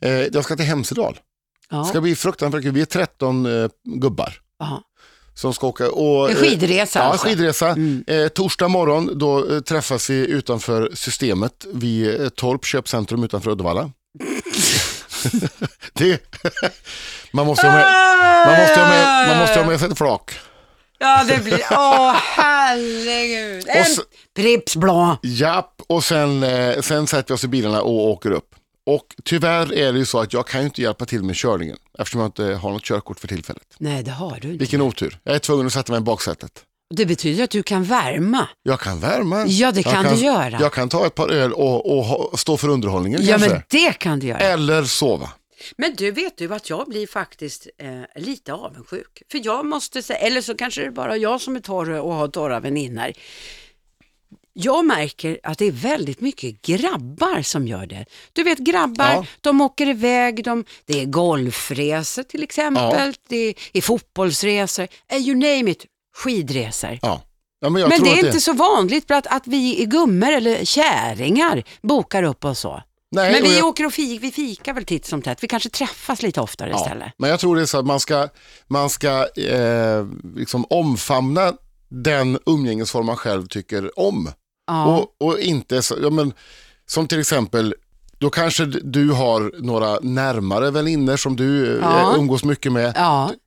Eh, 0.00 0.10
jag 0.10 0.44
ska 0.44 0.56
till 0.56 0.64
Hemsedal. 0.66 1.12
Mm. 1.12 1.20
Ja. 1.70 1.78
Det 1.78 1.84
ska 1.84 2.00
bli 2.00 2.16
fruktansvärt. 2.16 2.64
Vi 2.64 2.80
är 2.80 2.84
13 2.84 3.46
eh, 3.62 3.68
gubbar 3.84 4.32
Ja. 4.58 4.82
som 5.34 5.54
ska 5.54 5.66
åka. 5.66 5.90
Och, 5.90 6.30
En 6.30 6.36
eh, 6.36 6.42
skidresa 6.42 6.98
Ja, 6.98 7.04
alltså? 7.04 7.26
skidresa. 7.26 7.76
Eh, 8.06 8.28
torsdag 8.28 8.68
morgon 8.68 9.18
då 9.18 9.52
eh, 9.54 9.60
träffas 9.60 10.10
vi 10.10 10.14
utanför 10.14 10.90
systemet 10.94 11.66
vid 11.74 12.20
eh, 12.20 12.28
Torp 12.28 12.64
köpcentrum 12.64 13.24
utanför 13.24 13.50
Uddevalla. 13.50 13.90
det, 15.92 16.22
man, 17.32 17.46
måste 17.46 17.66
ha 17.66 17.74
med, 17.74 17.84
man, 18.46 18.60
måste 18.60 18.80
ha 18.80 18.88
med, 18.88 19.28
man 19.28 19.38
måste 19.38 19.58
ha 19.60 19.66
med 19.66 19.80
sig 19.80 19.88
ett 19.90 19.98
flak. 19.98 20.30
Ja, 20.98 21.24
det 21.28 21.44
blir, 21.44 21.60
åh 21.70 22.12
herregud. 22.14 23.64
En 23.68 23.84
så- 23.84 24.02
Pripps 24.36 24.76
blå. 24.76 25.16
Japp, 25.22 25.82
och 25.86 26.04
sen, 26.04 26.42
eh, 26.42 26.80
sen 26.80 27.06
sätter 27.06 27.28
vi 27.28 27.34
oss 27.34 27.44
i 27.44 27.48
bilarna 27.48 27.80
och 27.82 28.08
åker 28.10 28.30
upp. 28.30 28.48
Och 28.86 29.06
tyvärr 29.24 29.72
är 29.74 29.92
det 29.92 29.98
ju 29.98 30.06
så 30.06 30.20
att 30.20 30.32
jag 30.32 30.46
kan 30.46 30.60
ju 30.60 30.66
inte 30.66 30.82
hjälpa 30.82 31.04
till 31.04 31.22
med 31.22 31.36
körningen 31.36 31.76
eftersom 31.98 32.20
jag 32.20 32.28
inte 32.28 32.44
har 32.44 32.70
något 32.70 32.82
körkort 32.84 33.20
för 33.20 33.28
tillfället. 33.28 33.62
Nej, 33.78 34.02
det 34.02 34.10
har 34.10 34.30
du 34.30 34.48
inte. 34.48 34.58
Vilken 34.58 34.80
otur. 34.82 35.18
Jag 35.24 35.34
är 35.34 35.38
tvungen 35.38 35.66
att 35.66 35.72
sätta 35.72 35.92
mig 35.92 35.98
i 35.98 36.02
baksätet. 36.04 36.50
Det 36.94 37.06
betyder 37.06 37.44
att 37.44 37.50
du 37.50 37.62
kan 37.62 37.84
värma. 37.84 38.48
Jag 38.62 38.80
kan 38.80 39.00
värma. 39.00 39.46
Ja, 39.46 39.72
det 39.72 39.80
jag 39.80 39.92
kan 39.94 40.14
du 40.14 40.20
göra. 40.24 40.58
Jag 40.60 40.72
kan 40.72 40.88
ta 40.88 41.06
ett 41.06 41.14
par 41.14 41.28
öl 41.28 41.52
och, 41.52 42.30
och 42.32 42.40
stå 42.40 42.56
för 42.56 42.68
underhållningen 42.68 43.20
Ja, 43.22 43.28
kanske. 43.30 43.48
men 43.48 43.62
det 43.68 43.92
kan 43.92 44.18
du 44.18 44.26
göra. 44.26 44.38
Eller 44.38 44.84
sova. 44.84 45.30
Men 45.76 45.94
du, 45.94 46.10
vet 46.10 46.36
du 46.38 46.54
att 46.54 46.70
jag 46.70 46.88
blir 46.88 47.06
faktiskt 47.06 47.66
eh, 47.78 48.22
lite 48.22 48.52
avundsjuk. 48.52 49.22
För 49.32 49.40
jag 49.44 49.66
måste 49.66 50.02
säga, 50.02 50.18
eller 50.18 50.40
så 50.40 50.54
kanske 50.54 50.80
det 50.80 50.86
är 50.86 50.90
bara 50.90 51.16
jag 51.16 51.40
som 51.40 51.56
är 51.56 51.60
torr 51.60 51.90
och 51.90 52.14
har 52.14 52.28
torra 52.28 52.60
väninnor. 52.60 53.12
Jag 54.52 54.84
märker 54.86 55.38
att 55.42 55.58
det 55.58 55.64
är 55.66 55.72
väldigt 55.72 56.20
mycket 56.20 56.62
grabbar 56.62 57.42
som 57.42 57.66
gör 57.68 57.86
det. 57.86 58.04
Du 58.32 58.42
vet 58.42 58.58
grabbar, 58.58 59.10
Ja. 59.12 59.26
de 59.40 59.60
åker 59.60 59.86
iväg, 59.88 60.44
de, 60.44 60.64
det 60.86 61.00
är 61.00 61.04
golfresor 61.04 62.22
till 62.22 62.42
exempel, 62.42 63.14
det 63.28 63.54
är 63.72 63.80
fotbollsresor, 63.80 64.88
eh, 65.12 65.18
you 65.18 65.34
name 65.34 65.70
it, 65.70 65.84
skidresor. 66.16 66.98
Ja. 67.02 67.22
Ja, 67.60 67.70
men 67.70 67.88
Men 67.88 68.02
det 68.02 68.10
är 68.10 68.26
inte 68.26 68.40
så 68.40 68.52
vanligt 68.52 69.10
att, 69.10 69.26
att 69.26 69.46
vi 69.46 69.80
i 69.82 69.84
gummor 69.86 70.28
eller 70.32 70.64
käringar 70.64 71.62
bokar 71.82 72.22
upp 72.22 72.44
och 72.44 72.56
så. 72.56 72.82
Nej, 73.10 73.32
Men 73.32 73.42
vi 73.42 73.58
jag- 73.58 73.66
åker 73.66 73.86
och 73.86 73.92
fik, 73.92 74.22
vi 74.22 74.30
fikar 74.30 74.74
väl 74.74 74.84
titt 74.84 75.06
som 75.06 75.22
tätt. 75.22 75.42
Vi 75.42 75.48
kanske 75.48 75.68
träffas 75.68 76.22
lite 76.22 76.40
oftare 76.40 76.70
Ja, 76.70 76.76
istället. 76.84 77.12
men 77.18 77.30
jag 77.30 77.40
tror 77.40 77.56
det 77.56 77.62
är 77.62 77.66
så 77.66 77.78
att 77.78 77.86
man 77.86 78.00
ska, 78.00 78.28
man 78.68 78.90
ska 78.90 79.26
eh, 79.36 80.06
liksom 80.36 80.64
omfamna 80.70 81.52
den 81.88 82.38
umgängesform 82.46 83.06
man 83.06 83.16
själv 83.16 83.46
tycker 83.46 83.98
om. 83.98 84.28
Ja. 84.66 84.86
Och, 84.86 85.26
och 85.28 85.38
inte, 85.40 85.82
så, 85.82 85.94
ja, 86.02 86.10
men, 86.10 86.32
som 86.86 87.08
till 87.08 87.20
exempel, 87.20 87.74
då 88.18 88.30
kanske 88.30 88.64
du 88.64 89.10
har 89.12 89.52
några 89.62 89.98
närmare 90.00 90.70
vänner 90.70 91.16
som 91.16 91.36
du 91.36 91.78
Ja. 91.82 92.00
eh, 92.12 92.18
umgås 92.18 92.44
mycket 92.44 92.72
med. 92.72 92.92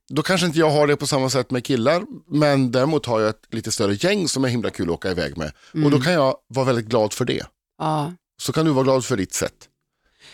Ja. 0.09 0.15
Då 0.15 0.21
kanske 0.23 0.47
inte 0.47 0.59
jag 0.59 0.69
har 0.69 0.87
det 0.87 0.95
på 0.95 1.07
samma 1.07 1.29
sätt 1.29 1.51
med 1.51 1.65
killar, 1.65 2.03
men 2.31 2.71
däremot 2.71 3.05
har 3.05 3.19
jag 3.19 3.29
ett 3.29 3.41
lite 3.51 3.71
större 3.71 3.93
gäng 3.93 4.27
som 4.27 4.43
är 4.43 4.49
himla 4.49 4.69
kul 4.69 4.89
att 4.89 4.93
åka 4.95 5.11
iväg 5.11 5.37
med. 5.37 5.51
Och 5.69 5.75
Mm. 5.75 5.91
då 5.91 5.99
kan 6.01 6.13
jag 6.13 6.35
vara 6.47 6.65
väldigt 6.65 6.85
glad 6.85 7.13
för 7.13 7.25
det. 7.25 7.43
Ja. 7.77 8.13
Så 8.41 8.53
kan 8.53 8.65
du 8.65 8.71
vara 8.71 8.83
glad 8.83 9.05
för 9.05 9.17
ditt 9.17 9.33
sätt. 9.33 9.53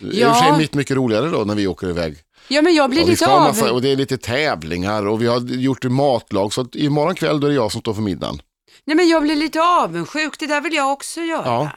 Är 0.00 0.06
i 0.14 0.20
Ja. 0.20 0.30
och 0.30 0.36
för 0.36 0.44
sig 0.44 0.58
mitt 0.58 0.74
mycket 0.74 0.96
roligare 0.96 1.28
då 1.28 1.38
när 1.44 1.54
vi 1.54 1.66
åker 1.66 1.88
iväg. 1.90 2.16
ja, 2.48 2.62
men 2.62 2.74
jag 2.74 2.90
blir 2.90 3.02
Och, 3.02 3.08
lite 3.08 3.26
av... 3.32 3.40
massa, 3.42 3.72
och 3.72 3.82
det 3.82 3.88
är 3.92 3.96
lite 3.96 4.18
tävlingar 4.18 5.06
och 5.06 5.22
vi 5.22 5.26
har 5.26 5.40
gjort 5.40 5.84
matlag. 5.84 6.52
Så 6.52 6.66
imorgon 6.72 7.14
kväll 7.14 7.40
då 7.40 7.46
är 7.46 7.48
det 7.50 7.54
jag 7.56 7.72
som 7.72 7.80
står 7.80 7.94
för 7.94 8.02
middagen. 8.02 8.42
Nej, 8.84 8.96
men 8.96 9.08
jag 9.08 9.22
blir 9.22 9.36
lite 9.36 9.60
avundsjuk. 9.62 10.38
Det 10.38 10.46
där 10.46 10.60
vill 10.60 10.74
jag 10.74 10.92
också 10.92 11.20
göra. 11.20 11.44
Ja. 11.44 11.70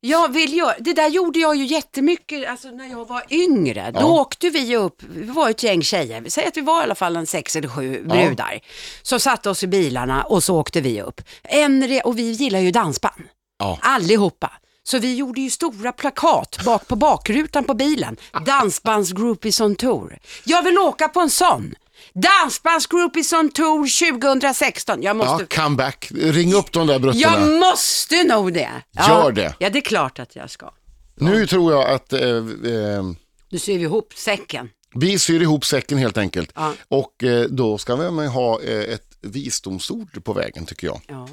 Jag 0.00 0.32
vill 0.32 0.56
göra, 0.56 0.74
det 0.80 0.92
där 0.92 1.08
gjorde 1.08 1.38
jag 1.38 1.56
ju 1.56 1.64
jättemycket 1.64 2.48
alltså, 2.48 2.68
när 2.68 2.86
jag 2.86 3.08
var 3.08 3.22
yngre. 3.30 3.90
Då 3.90 4.00
Ja. 4.00 4.20
åkte 4.20 4.50
vi 4.50 4.76
upp, 4.76 5.02
vi 5.08 5.22
var 5.26 5.50
ett 5.50 5.62
gäng 5.62 5.82
tjejer, 5.82 6.24
säger 6.28 6.48
att 6.48 6.56
vi 6.56 6.60
var 6.60 6.80
i 6.80 6.82
alla 6.82 6.94
fall 6.94 7.16
en 7.16 7.26
sex 7.26 7.56
eller 7.56 7.68
sju 7.68 8.04
brudar. 8.04 8.60
Så 9.02 9.18
satte 9.18 9.50
oss 9.50 9.62
i 9.62 9.66
bilarna 9.66 10.22
och 10.22 10.42
så 10.44 10.56
åkte 10.56 10.80
vi 10.80 11.02
upp. 11.02 11.20
En, 11.42 11.84
re- 11.84 12.02
och 12.02 12.18
vi 12.18 12.30
gillar 12.30 12.58
ju 12.58 12.70
dansband, 12.70 13.22
Ja. 13.58 13.78
allihopa. 13.82 14.52
Så 14.82 14.98
vi 14.98 15.14
gjorde 15.16 15.40
ju 15.40 15.50
stora 15.50 15.92
plakat 15.92 16.58
bak 16.64 16.88
på 16.88 16.96
bakrutan 16.96 17.64
på 17.64 17.74
bilen. 17.74 18.16
Dansbandsgroupies 18.46 19.60
on 19.60 19.74
tour. 19.76 20.18
Jag 20.44 20.62
vill 20.62 20.78
åka 20.78 21.08
på 21.08 21.20
en 21.20 21.30
sån. 21.30 21.74
Dansbandsgroupies 22.14 23.32
on 23.32 23.50
tour 23.50 24.10
2016. 24.20 25.02
Jag 25.02 25.16
måste 25.16 25.46
Ja, 25.50 25.62
comeback. 25.62 26.08
Ring 26.14 26.54
upp 26.54 26.72
de 26.72 26.86
där 26.86 26.98
bruttorna. 26.98 27.22
jag 27.38 27.60
måste 27.60 28.22
nog 28.24 28.52
det. 28.52 28.70
Gör 29.08 29.32
det. 29.32 29.54
Ja, 29.58 29.70
det 29.70 29.78
är 29.78 29.82
klart 29.82 30.18
att 30.18 30.36
jag 30.36 30.50
ska. 30.50 30.70
Nu 31.14 31.46
tror 31.46 31.72
jag 31.72 31.90
att 31.90 32.12
eh, 32.12 32.20
eh, 32.20 33.02
Nu 33.50 33.58
syr 33.58 33.78
vi 33.78 33.84
ihop 33.84 34.12
säcken. 34.16 34.68
vi 34.94 35.18
syr 35.18 35.42
ihop 35.42 35.64
säcken 35.64 35.98
helt 35.98 36.18
enkelt. 36.18 36.52
Ja. 36.54 36.72
Och 36.88 37.24
eh, 37.24 37.44
då 37.44 37.78
ska 37.78 37.96
vi 37.96 38.26
ha 38.26 38.60
eh, 38.62 38.80
ett 38.94 39.02
visdomsord 39.20 40.24
på 40.24 40.32
vägen 40.32 40.66
tycker 40.66 40.86
jag. 40.86 41.00
Ja. 41.08 41.28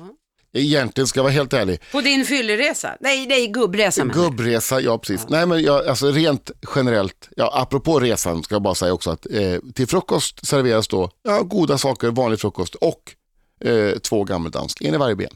Egentligen 0.55 1.07
ska 1.07 1.19
jag 1.19 1.23
vara 1.23 1.33
helt 1.33 1.53
ärlig. 1.53 1.79
På 1.91 2.01
din 2.01 2.25
fylleresa? 2.25 2.97
Nej, 2.99 3.27
nej, 3.27 3.47
gubbresa 3.47 4.05
menar. 4.05 4.23
Gubbresa, 4.23 4.81
ja 4.81 4.97
precis. 4.97 5.29
Nej 5.29 5.45
men 5.45 5.61
jag, 5.63 5.87
alltså 5.87 6.11
rent 6.11 6.51
generellt, 6.75 7.29
ja, 7.35 7.51
apropå 7.53 7.99
resan 7.99 8.43
ska 8.43 8.55
jag 8.55 8.61
bara 8.61 8.75
säga 8.75 8.93
också 8.93 9.11
att 9.11 9.27
eh, 9.31 9.59
till 9.73 9.87
frukost 9.87 10.45
serveras 10.45 10.87
då 10.87 11.09
ja, 11.23 11.41
goda 11.41 11.77
saker, 11.77 12.07
vanlig 12.07 12.39
frukost 12.39 12.75
och 12.75 13.15
eh, 13.69 13.97
två 13.97 14.23
gammeldansk, 14.23 14.81
en 14.81 14.93
i 14.93 14.97
varje 14.97 15.15
ben. 15.15 15.33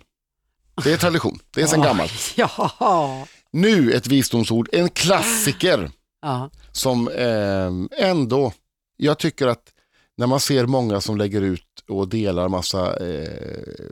Det 0.84 0.94
är 0.94 0.98
tradition, 0.98 1.40
det 1.56 1.62
är 1.62 1.68
sedan 1.68 1.82
gammalt. 1.84 2.12
Ja. 2.36 3.28
Nu 3.52 3.92
ett 3.92 4.08
visdomsord, 4.08 4.70
en 4.72 4.90
klassiker 4.90 5.92
ja. 6.22 6.50
som 6.72 7.08
eh, 7.08 8.08
ändå, 8.10 8.54
jag 8.98 9.20
tycker 9.20 9.48
att 9.48 9.64
när 10.18 10.28
man 10.28 10.40
ser 10.40 10.66
många 10.66 11.02
som 11.02 11.18
lägger 11.18 11.42
ut 11.42 11.64
och 11.88 12.08
delar 12.08 12.48
massa 12.48 13.08
eh, 13.08 13.90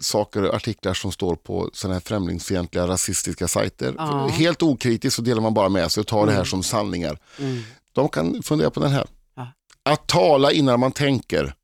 saker 0.00 0.42
och 0.42 0.54
artiklar 0.54 0.94
som 0.94 1.12
står 1.12 1.36
på 1.36 1.70
sådana 1.72 1.94
här 1.94 2.00
främlingsfientliga 2.00 2.86
rasistiska 2.86 3.48
sajter. 3.48 3.94
Ja. 3.98 4.26
Helt 4.26 4.62
okritiskt 4.62 5.16
så 5.16 5.22
delar 5.22 5.42
man 5.42 5.54
bara 5.54 5.68
med 5.68 5.92
sig 5.92 6.00
och 6.00 6.06
tar 6.06 6.26
det 6.26 6.32
här 6.32 6.44
som 6.44 6.62
sanningar. 6.62 7.18
Mm. 7.38 7.62
De 7.92 8.08
kan 8.08 8.42
fundera 8.42 8.70
på 8.70 8.80
den 8.80 8.92
här. 8.92 9.06
Ja. 9.36 9.52
Att 9.82 10.06
tala 10.06 10.52
innan 10.52 10.80
man 10.80 10.92
tänker, 10.92 11.54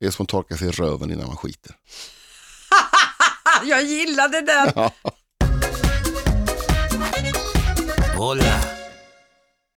det 0.00 0.06
är 0.06 0.10
som 0.10 0.22
att 0.22 0.28
torka 0.28 0.56
sig 0.56 0.68
i 0.68 0.70
röven 0.70 1.12
innan 1.12 1.26
man 1.26 1.36
skiter. 1.36 1.76
Jag 3.64 3.84
gillade 3.84 4.40
den. 4.40 4.90
Hola, 8.16 8.79